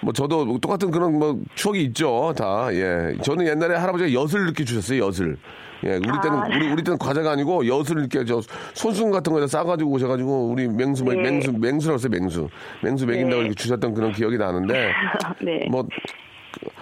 뭐 0.00 0.12
저도 0.12 0.58
똑같은 0.60 0.92
그런 0.92 1.18
뭐 1.18 1.36
추억이 1.56 1.82
있죠, 1.82 2.32
다. 2.38 2.68
예. 2.72 3.16
저는 3.22 3.48
옛날에 3.48 3.74
할아버지가 3.74 4.12
엿을 4.12 4.44
이렇게 4.44 4.64
주셨어요, 4.64 5.00
엿을. 5.04 5.36
예, 5.84 5.94
우리 5.96 6.20
때는, 6.22 6.38
아. 6.38 6.46
우리, 6.46 6.68
우리 6.68 6.82
때는 6.82 6.98
과자가 6.98 7.32
아니고 7.32 7.66
엿을 7.66 7.98
이렇게 7.98 8.24
저 8.24 8.40
손순 8.74 9.10
같은 9.10 9.32
거에다 9.32 9.46
싸가지고 9.46 9.90
오셔가지고 9.92 10.50
우리 10.50 10.66
맹수, 10.66 11.04
네. 11.04 11.14
맹수, 11.16 11.92
했어요, 11.92 12.10
맹수. 12.10 12.48
맹수 12.82 13.06
먹인다고 13.06 13.42
네. 13.42 13.46
이렇게 13.48 13.54
주셨던 13.54 13.94
그런 13.94 14.12
기억이 14.12 14.36
나는데, 14.38 14.92
네. 15.42 15.66
뭐, 15.70 15.86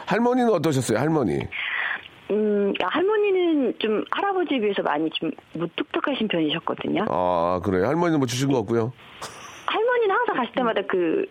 할머니는 0.06 0.50
어떠셨어요, 0.50 0.98
할머니? 0.98 1.40
음, 2.30 2.72
할머니는 2.80 3.74
좀 3.78 4.04
할아버지에 4.10 4.58
비해서 4.58 4.82
많이 4.82 5.08
좀 5.10 5.30
무뚝뚝하신 5.52 6.28
편이셨거든요. 6.28 7.04
아, 7.08 7.60
그래요. 7.62 7.86
할머니는 7.86 8.18
뭐 8.18 8.26
주신 8.26 8.50
거 8.50 8.58
없고요. 8.58 8.92
할머니는 9.66 10.10
항상 10.14 10.36
가실 10.36 10.54
때마다 10.54 10.80
그 10.88 11.24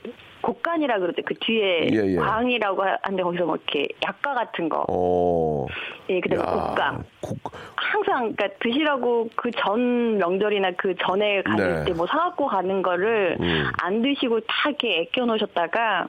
곡간이라 0.46 1.00
그러죠. 1.00 1.24
그 1.26 1.34
뒤에 1.40 1.88
예, 1.92 2.14
예. 2.14 2.16
광이라고 2.16 2.84
하는데 3.02 3.24
거기서 3.24 3.46
뭐 3.46 3.56
이렇게 3.56 3.88
약과 4.04 4.36
같은 4.36 4.70
거. 4.70 4.86
어. 4.88 5.66
예, 6.10 6.20
그다음에 6.20 6.44
야, 6.44 6.46
곡감. 6.46 7.04
곡, 7.22 7.38
항상 7.76 8.34
그러니까 8.36 8.50
드시라고 8.60 9.30
그 9.36 9.50
전 9.58 10.18
명절이나 10.18 10.72
그 10.78 10.94
전에 10.96 11.42
가실 11.42 11.66
네. 11.66 11.86
때뭐 11.86 12.06
사갖고 12.08 12.48
가는 12.48 12.82
거를 12.82 13.38
음. 13.40 13.66
안 13.82 14.02
드시고 14.02 14.42
다 14.42 14.70
이렇게 14.70 15.08
아껴 15.10 15.26
놓으셨다가 15.26 16.08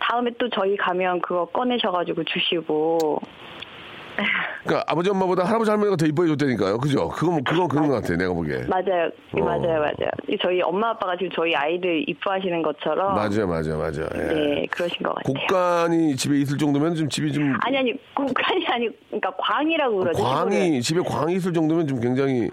다음에 0.00 0.30
또 0.38 0.48
저희 0.50 0.76
가면 0.76 1.20
그거 1.22 1.46
꺼내셔가지고 1.46 2.24
주시고 2.24 3.20
그러니까 4.64 4.84
아버지 4.86 5.10
엄마보다 5.10 5.44
할아버지 5.44 5.70
할머니가 5.70 5.96
더 5.96 6.06
이뻐해 6.06 6.28
줬다니까요. 6.28 6.78
그죠? 6.78 7.08
그건 7.08 7.34
뭐- 7.34 7.42
그건 7.44 7.68
그런 7.68 7.88
것 7.88 7.94
같아. 7.94 8.16
내가 8.16 8.32
보기에. 8.32 8.64
맞아요, 8.68 9.10
어. 9.32 9.40
맞아요, 9.44 9.80
맞아요. 9.80 10.10
저희 10.40 10.60
엄마 10.62 10.90
아빠가 10.90 11.16
지금 11.16 11.30
저희 11.34 11.54
아이들 11.54 12.04
이뻐하시는 12.08 12.62
것처럼 12.62 13.14
맞아요, 13.14 13.46
맞아요, 13.46 13.78
맞아요. 13.78 14.08
예. 14.14 14.34
네 14.34 14.66
그러신 14.70 15.02
것 15.02 15.14
같아요. 15.14 15.34
곡간이 15.34 16.16
집에 16.16 16.38
있을 16.38 16.56
정도면 16.58 16.94
좀 16.94 17.08
집이 17.08 17.32
좀 17.32 17.56
아니 17.64 17.78
아니 17.78 17.92
곡간이 18.14 18.66
아니 18.68 18.88
그러니까 19.08 19.32
광이라고 19.38 19.98
그러죠. 19.98 20.22
광이 20.22 20.80
집에 20.82 21.00
광이 21.00 21.34
있을 21.34 21.52
정도면 21.52 21.86
좀 21.86 22.00
굉장히 22.00 22.50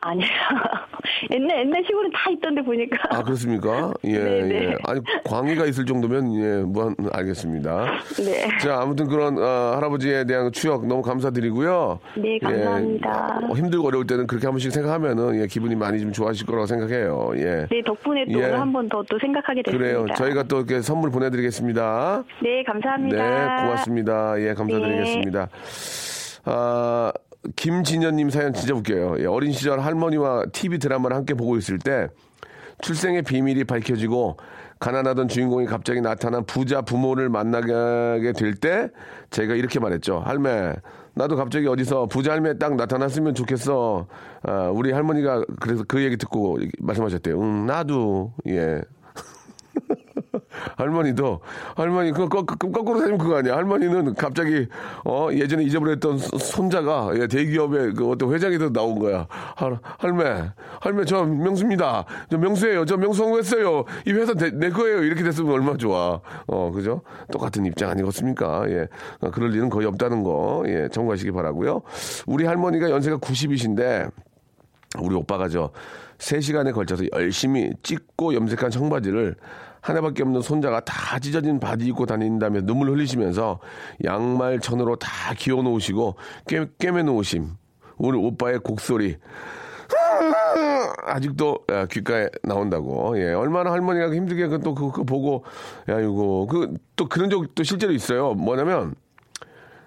아니요. 0.00 0.26
옛날 1.30 1.60
옛날 1.60 1.82
시골은 1.84 2.10
다 2.12 2.30
있던데 2.30 2.62
보니까. 2.62 2.96
아 3.10 3.22
그렇습니까? 3.22 3.92
예, 4.04 4.18
네네. 4.18 4.54
예. 4.54 4.74
아니 4.84 5.00
광이가 5.24 5.66
있을 5.66 5.84
정도면 5.84 6.34
예, 6.34 6.62
무한 6.64 6.94
알겠습니다. 7.12 7.84
네. 8.24 8.48
자, 8.58 8.80
아무튼 8.80 9.08
그런 9.08 9.36
어, 9.38 9.76
할아버지에 9.76 10.24
대한 10.24 10.50
추억 10.52 10.86
너무 10.86 11.02
감사드리고요. 11.02 11.98
네, 12.16 12.38
감사합니다. 12.38 13.40
예, 13.42 13.46
어, 13.46 13.54
힘들고 13.54 13.88
어려울 13.88 14.06
때는 14.06 14.26
그렇게 14.26 14.46
한 14.46 14.52
번씩 14.52 14.72
생각하면은 14.72 15.40
예, 15.42 15.46
기분이 15.46 15.74
많이 15.74 16.00
좀 16.00 16.12
좋아질 16.12 16.46
거라고 16.46 16.66
생각해요. 16.66 17.32
예. 17.36 17.66
네 17.70 17.82
덕분에 17.84 18.24
또 18.32 18.40
예. 18.40 18.44
오늘 18.46 18.60
한번 18.60 18.88
더 18.88 19.00
또 19.10 19.18
생각하게 19.18 19.62
됐습니다. 19.62 19.92
그래요. 19.92 20.06
저희가 20.14 20.44
또 20.44 20.58
이렇게 20.58 20.80
선물 20.82 21.10
보내드리겠습니다. 21.10 22.22
네 22.42 22.62
감사합니다. 22.62 23.16
네, 23.56 23.62
고맙습니다. 23.64 24.40
예, 24.40 24.54
감사드리겠습니다. 24.54 25.48
아, 26.44 27.12
김진현님 27.56 28.30
사연 28.30 28.52
진짜 28.52 28.74
웃겨요. 28.74 29.16
예, 29.20 29.26
어린 29.26 29.52
시절 29.52 29.80
할머니와 29.80 30.46
TV 30.52 30.78
드라마를 30.78 31.16
함께 31.16 31.34
보고 31.34 31.56
있을 31.56 31.78
때 31.78 32.08
출생의 32.82 33.22
비밀이 33.22 33.64
밝혀지고 33.64 34.36
가난하던 34.78 35.28
주인공이 35.28 35.66
갑자기 35.66 36.00
나타난 36.00 36.44
부자 36.44 36.80
부모를 36.82 37.28
만나게 37.28 38.32
될 38.32 38.54
때 38.54 38.88
제가 39.30 39.54
이렇게 39.54 39.78
말했죠. 39.78 40.20
할매, 40.20 40.74
나도 41.14 41.36
갑자기 41.36 41.66
어디서 41.66 42.06
부자 42.06 42.32
할매 42.32 42.56
딱 42.58 42.76
나타났으면 42.76 43.34
좋겠어. 43.34 44.06
아, 44.42 44.70
우리 44.72 44.92
할머니가 44.92 45.44
그래서 45.60 45.84
그 45.86 46.02
얘기 46.02 46.16
듣고 46.16 46.58
말씀하셨대요. 46.78 47.38
응, 47.40 47.66
나도, 47.66 48.32
예. 48.48 48.80
할머니도 50.76 51.40
할머니 51.76 52.12
그 52.12 52.28
거, 52.28 52.44
거, 52.44 52.56
거꾸로 52.56 52.98
생각하면 53.00 53.18
그거 53.18 53.36
아니야. 53.36 53.56
할머니는 53.56 54.14
갑자기 54.14 54.66
어 55.04 55.28
예전에 55.32 55.64
잊어버렸던 55.64 56.18
소- 56.18 56.38
손자가 56.38 57.10
예, 57.14 57.26
대기업의 57.26 57.94
그 57.94 58.08
어떤 58.10 58.32
회장이 58.32 58.58
더 58.58 58.70
나온 58.70 58.98
거야. 58.98 59.26
할, 59.56 59.78
할매, 59.98 60.50
할매 60.80 61.04
저 61.04 61.24
명수입니다. 61.24 62.04
저 62.30 62.38
명수예요. 62.38 62.84
저 62.84 62.96
명수 62.96 63.18
성공했어요. 63.18 63.84
이 64.06 64.12
회사 64.12 64.34
내, 64.34 64.50
내 64.50 64.70
거예요. 64.70 65.02
이렇게 65.02 65.22
됐으면 65.22 65.52
얼마 65.52 65.72
나 65.72 65.76
좋아. 65.76 66.20
어 66.46 66.70
그죠? 66.72 67.02
똑같은 67.30 67.64
입장 67.66 67.90
아니겠습니까? 67.90 68.64
예, 68.70 68.88
어, 69.20 69.30
그럴 69.30 69.54
일은 69.54 69.68
거의 69.70 69.86
없다는 69.86 70.22
거 70.22 70.64
예, 70.66 70.88
참고하시기 70.90 71.30
바라고요. 71.32 71.82
우리 72.26 72.44
할머니가 72.44 72.90
연세가 72.90 73.18
90이신데 73.18 74.10
우리 75.00 75.14
오빠가 75.14 75.48
저 75.48 75.70
3시간에 76.18 76.74
걸쳐서 76.74 77.04
열심히 77.12 77.70
찍고 77.82 78.34
염색한 78.34 78.70
청바지를 78.70 79.36
하나밖에 79.80 80.22
없는 80.22 80.42
손자가 80.42 80.80
다 80.80 81.18
찢어진 81.18 81.58
바지 81.60 81.86
입고 81.86 82.06
다닌다며 82.06 82.60
눈물 82.62 82.90
흘리시면서 82.90 83.60
양말 84.04 84.60
천으로 84.60 84.96
다 84.96 85.34
기어 85.36 85.62
놓으시고 85.62 86.16
꿰, 86.46 86.66
꿰매 86.78 87.02
놓으심. 87.02 87.48
우리 87.96 88.16
오빠의 88.18 88.58
곡소리. 88.60 89.16
아직도 91.06 91.58
야, 91.72 91.86
귓가에 91.86 92.28
나온다고. 92.42 93.18
예, 93.18 93.32
얼마나 93.32 93.72
할머니가 93.72 94.14
힘들게 94.14 94.46
그또 94.46 94.74
그거 94.74 95.02
보고 95.04 95.44
야 95.88 96.00
이거 96.00 96.46
그 96.48 96.74
또 97.00 97.08
그런 97.08 97.30
적도 97.30 97.62
실제로 97.62 97.94
있어요. 97.94 98.34
뭐냐면 98.34 98.94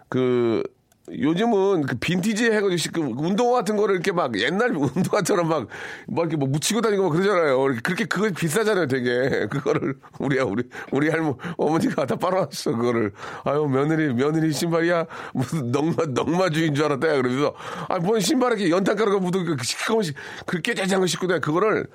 그 0.09 0.63
요즘은 1.11 1.81
그 1.85 1.95
빈티지 1.97 2.45
해가지고 2.45 3.15
그 3.15 3.27
운동화 3.27 3.57
같은 3.59 3.75
거를 3.75 3.95
이렇게 3.95 4.13
막 4.13 4.39
옛날 4.39 4.71
운동화처럼 4.75 5.49
막, 5.49 5.67
막 6.07 6.21
이렇게 6.21 6.37
뭐 6.37 6.47
묻히고 6.47 6.79
다니고 6.79 7.03
막 7.03 7.09
그러잖아요. 7.09 7.59
그렇게 7.83 8.05
그거 8.05 8.29
비싸잖아요, 8.29 8.87
되게. 8.87 9.47
그거를 9.51 9.95
우리야, 10.19 10.43
우리, 10.43 10.63
우리 10.91 11.09
할머, 11.09 11.37
어머니가 11.57 12.05
다 12.05 12.15
빨아왔어, 12.15 12.71
그거를. 12.71 13.11
아유, 13.43 13.65
며느리, 13.65 14.13
며느리 14.13 14.53
신발이야. 14.53 15.05
무슨 15.33 15.71
넉마, 15.71 16.05
넉마주인 16.09 16.73
줄 16.73 16.85
알았다, 16.85 17.07
야. 17.09 17.15
그러면서. 17.17 17.53
아, 17.89 17.99
뭔 17.99 18.21
신발에 18.21 18.55
이렇게 18.55 18.69
연탄가루가 18.69 19.19
묻은 19.19 19.43
그 19.43 19.57
시커먼, 19.61 20.03
시- 20.03 20.13
그 20.45 20.61
깨끗한 20.61 21.01
거 21.01 21.05
씻고 21.05 21.27
다 21.27 21.39
그거를 21.39 21.87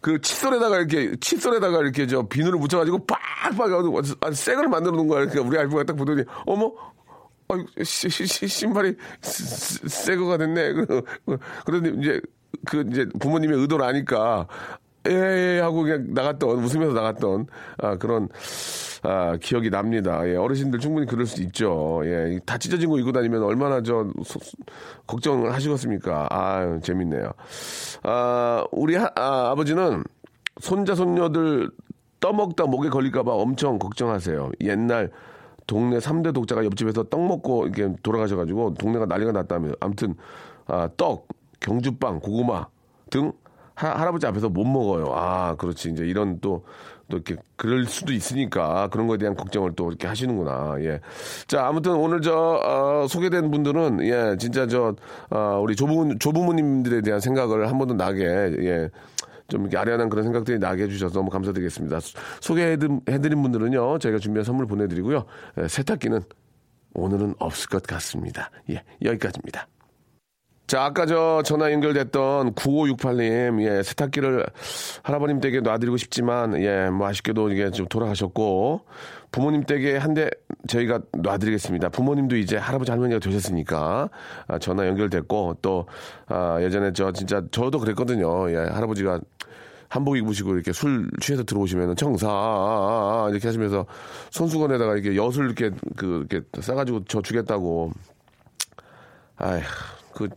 그 0.00 0.20
칫솔에다가 0.20 0.76
이렇게 0.76 1.16
칫솔에다가 1.18 1.78
이렇게 1.80 2.06
저 2.06 2.28
비누를 2.28 2.58
묻혀가지고 2.58 3.06
빡빡 3.06 3.70
아주 4.20 4.34
새걸 4.34 4.68
만들어 4.68 4.94
놓은 4.94 5.08
거야. 5.08 5.20
그러니까 5.26 5.48
우리 5.48 5.58
알부가 5.58 5.84
딱 5.84 5.96
보더니 5.96 6.22
어머 6.44 6.72
아, 7.48 7.82
시, 7.82 8.08
시, 8.08 8.26
시, 8.26 8.48
신발이 8.48 8.94
새- 9.20 9.88
새 9.88 10.16
거가 10.16 10.38
됐네. 10.38 10.72
그런데 11.66 11.90
이제 12.00 12.20
그 12.66 12.84
이제 12.90 13.06
부모님의 13.20 13.58
의도를 13.58 13.84
아니까 13.84 14.46
예, 15.06 15.56
예 15.56 15.60
하고 15.60 15.82
그냥 15.82 16.06
나갔던 16.14 16.48
웃으면서 16.48 16.94
나갔던 16.94 17.46
아, 17.78 17.96
그런 17.98 18.28
아, 19.02 19.36
기억이 19.36 19.68
납니다. 19.68 20.26
예, 20.26 20.34
어르신들 20.36 20.78
충분히 20.78 21.06
그럴 21.06 21.26
수 21.26 21.42
있죠. 21.42 22.00
예, 22.04 22.38
다 22.46 22.56
찢어진 22.56 22.88
거 22.88 22.98
입고 22.98 23.12
다니면 23.12 23.42
얼마나 23.42 23.82
저 23.82 24.10
소- 24.24 24.40
걱정을 25.06 25.52
하시겠습니까? 25.52 26.28
아, 26.30 26.78
재밌네요. 26.82 27.30
아, 28.04 28.64
우리 28.72 28.94
하- 28.96 29.10
아, 29.14 29.50
아버지는 29.50 30.02
손자 30.60 30.94
손녀들 30.94 31.70
떠먹다 32.20 32.64
목에 32.64 32.88
걸릴까봐 32.88 33.30
엄청 33.30 33.78
걱정하세요. 33.78 34.52
옛날 34.62 35.10
동네 35.66 35.98
3대 35.98 36.32
독자가 36.34 36.64
옆집에서 36.64 37.04
떡 37.04 37.26
먹고 37.26 37.66
이렇게 37.66 37.94
돌아가셔가지고 38.02 38.74
동네가 38.74 39.06
난리가 39.06 39.32
났다며. 39.32 39.72
아무튼, 39.80 40.14
아, 40.66 40.88
떡, 40.96 41.28
경주빵, 41.60 42.20
고구마 42.20 42.66
등 43.10 43.32
하, 43.74 43.88
할아버지 43.88 44.26
앞에서 44.26 44.48
못 44.48 44.64
먹어요. 44.64 45.12
아, 45.14 45.56
그렇지. 45.56 45.90
이제 45.90 46.04
이런 46.06 46.38
또, 46.40 46.64
또 47.10 47.16
이렇게 47.16 47.36
그럴 47.56 47.84
수도 47.86 48.12
있으니까 48.12 48.88
그런 48.88 49.06
거에 49.08 49.18
대한 49.18 49.34
걱정을 49.34 49.72
또 49.74 49.88
이렇게 49.88 50.06
하시는구나. 50.06 50.76
예. 50.80 51.00
자, 51.48 51.66
아무튼 51.66 51.92
오늘 51.94 52.20
저, 52.20 52.32
어, 52.34 53.06
소개된 53.08 53.50
분들은 53.50 54.00
예, 54.06 54.36
진짜 54.38 54.66
저, 54.66 54.94
어, 55.30 55.60
우리 55.62 55.74
조부모, 55.76 56.16
조부모님들에 56.18 57.00
대한 57.02 57.20
생각을 57.20 57.68
한 57.68 57.78
번 57.78 57.88
더 57.88 57.94
나게, 57.94 58.24
예. 58.24 58.90
좀 59.48 59.62
이렇게 59.62 59.76
아련한 59.76 60.08
그런 60.08 60.24
생각들이 60.24 60.58
나게 60.58 60.84
해주셔서 60.84 61.14
너무 61.14 61.30
감사드리겠습니다. 61.30 62.00
소- 62.00 62.18
소개해드린 62.40 63.42
분들은요, 63.42 63.98
저희가 63.98 64.18
준비한 64.18 64.44
선물 64.44 64.66
보내드리고요. 64.66 65.24
예, 65.58 65.68
세탁기는 65.68 66.22
오늘은 66.94 67.34
없을 67.38 67.68
것 67.68 67.82
같습니다. 67.82 68.50
예, 68.70 68.82
여기까지입니다. 69.02 69.66
자, 70.66 70.84
아까 70.84 71.04
저 71.04 71.42
전화 71.44 71.70
연결됐던 71.72 72.54
9568님, 72.54 73.62
예, 73.62 73.82
세탁기를 73.82 74.46
할아버님 75.02 75.40
댁에 75.40 75.60
놔드리고 75.60 75.98
싶지만, 75.98 76.60
예, 76.62 76.88
뭐 76.88 77.06
아쉽게도 77.06 77.50
이게 77.50 77.70
좀 77.70 77.86
돌아가셨고, 77.86 78.80
부모님 79.30 79.64
댁에 79.64 79.96
한 79.98 80.14
대 80.14 80.30
저희가 80.66 81.00
놔드리겠습니다. 81.12 81.90
부모님도 81.90 82.36
이제 82.36 82.56
할아버지 82.56 82.90
할머니가 82.90 83.18
되셨으니까, 83.20 84.08
아, 84.46 84.58
전화 84.58 84.86
연결됐고, 84.86 85.58
또, 85.60 85.86
아, 86.28 86.58
예전에 86.62 86.92
저 86.94 87.12
진짜 87.12 87.42
저도 87.50 87.78
그랬거든요. 87.78 88.50
예, 88.50 88.56
할아버지가 88.56 89.20
한복 89.90 90.16
입으시고 90.16 90.54
이렇게 90.54 90.72
술 90.72 91.10
취해서 91.20 91.44
들어오시면은 91.44 91.94
청사 91.94 93.28
이렇게 93.30 93.46
하시면서 93.46 93.84
손수건에다가 94.30 94.94
이렇게 94.96 95.14
엿을 95.14 95.44
이렇게 95.46 95.70
그 95.94 96.26
이렇게 96.30 96.46
싸가지고 96.60 97.04
저 97.06 97.20
주겠다고 97.22 97.92
아휴, 99.36 99.60
그, 100.12 100.28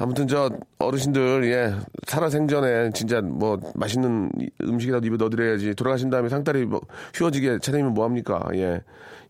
아무튼 0.00 0.26
저 0.26 0.50
어르신들, 0.78 1.44
예, 1.52 1.74
살아생전에 2.06 2.90
진짜 2.94 3.20
뭐 3.20 3.58
맛있는 3.74 4.30
음식이라도 4.62 5.06
입에 5.06 5.16
넣어드려야지. 5.18 5.74
돌아가신 5.74 6.08
다음에 6.08 6.30
상다리 6.30 6.64
뭐 6.64 6.80
휘어지게 7.14 7.58
차리면 7.60 7.92
뭐합니까? 7.92 8.48
예. 8.54 8.82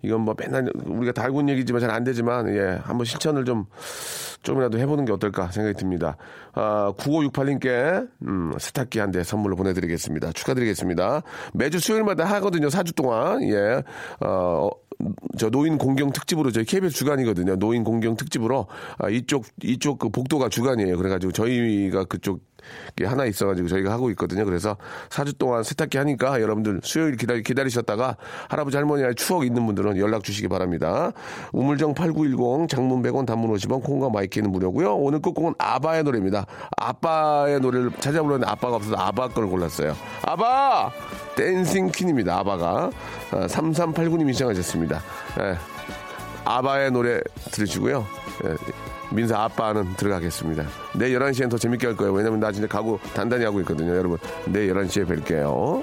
이건 0.03 0.21
뭐 0.21 0.35
맨날 0.39 0.71
우리가 0.87 1.13
다 1.13 1.25
알고 1.25 1.41
있는 1.41 1.55
얘기지만 1.55 1.81
잘 1.81 1.91
안 1.91 2.05
되지만, 2.05 2.49
예, 2.55 2.79
한번 2.85 3.05
실천을 3.05 3.45
좀, 3.45 3.67
좀이라도 4.43 4.79
해보는 4.79 5.05
게 5.07 5.13
어떨까 5.13 5.51
생각이 5.51 5.77
듭니다. 5.77 6.17
아, 6.55 6.93
9568님께, 6.97 8.09
음, 8.29 8.53
세탁기 8.57 9.01
한 9.01 9.11
대 9.11 9.25
선물로 9.25 9.57
보내드리겠습니다. 9.57 10.33
축하드리겠습니다. 10.33 11.23
매주 11.53 11.81
수요일마다 11.81 12.25
하거든요. 12.37 12.69
4주 12.69 12.95
동안. 12.95 13.43
예. 13.43 13.83
어, 14.25 14.71
저 15.39 15.51
노인 15.51 15.79
공경 15.79 16.13
특집으로 16.13 16.51
저희 16.51 16.65
KBS 16.65 16.95
주간이거든요. 16.95 17.57
노인 17.57 17.85
공경 17.85 18.17
특집으로 18.17 18.67
아, 18.99 19.09
이쪽 19.09 19.45
이쪽 19.63 19.99
그 19.99 20.09
복도가 20.09 20.49
주간이에요. 20.49 20.97
그래가지고 20.97 21.33
저희가 21.33 22.05
그쪽 22.05 22.41
게 22.97 23.05
하나 23.05 23.25
있어가지고 23.25 23.69
저희가 23.69 23.91
하고 23.91 24.11
있거든요. 24.11 24.45
그래서 24.45 24.77
4주 25.09 25.39
동안 25.39 25.63
세탁기 25.63 25.99
하니까 25.99 26.41
여러분들 26.41 26.81
수요일 26.83 27.17
기다리, 27.17 27.43
기다리셨다가 27.43 28.17
할아버지 28.49 28.77
할머니의 28.77 29.15
추억 29.15 29.45
있는 29.45 29.67
분들은 29.67 29.99
연락 29.99 30.25
주시기 30.25 30.49
바랍니다. 30.49 31.13
우물정 31.53 31.95
8910 31.95 32.69
장문 32.69 33.03
100원 33.03 33.27
단문 33.27 33.53
50원 33.55 33.83
콩과 33.83 34.11
마이키는 34.11 34.51
무료고요. 34.51 34.97
오늘 34.97 35.21
끝곡은 35.21 35.55
아바의 35.59 36.05
노래입니다. 36.05 36.47
아빠의 36.77 37.61
노래를 37.61 37.93
찾아보려는데 38.01 38.51
아빠가 38.51 38.77
없어서 38.77 38.97
아바 38.97 39.29
걸 39.29 39.49
골랐어요. 39.49 39.95
아바! 40.23 40.91
Dancing 41.37 41.91
Queen입니다. 41.93 42.39
아바가. 42.39 42.91
3389님이 43.31 44.33
신청하셨습니다. 44.33 45.01
예. 45.41 45.57
아바의 46.45 46.91
노래 46.91 47.21
들으시고요. 47.53 48.07
예, 48.45 48.90
민사 49.11 49.43
아빠는 49.43 49.95
들어가겠습니다. 49.97 50.65
내일 50.95 51.19
11시엔 51.19 51.51
더 51.51 51.59
재밌게 51.59 51.87
할 51.87 51.97
거예요. 51.97 52.13
왜냐면 52.13 52.41
나 52.41 52.53
진짜 52.53 52.69
각오 52.69 52.99
단단히 53.15 53.45
하고 53.45 53.61
있거든요. 53.61 53.97
여러분, 53.97 54.19
내일 54.47 54.73
11시에 54.73 55.07
뵐게요. 55.07 55.83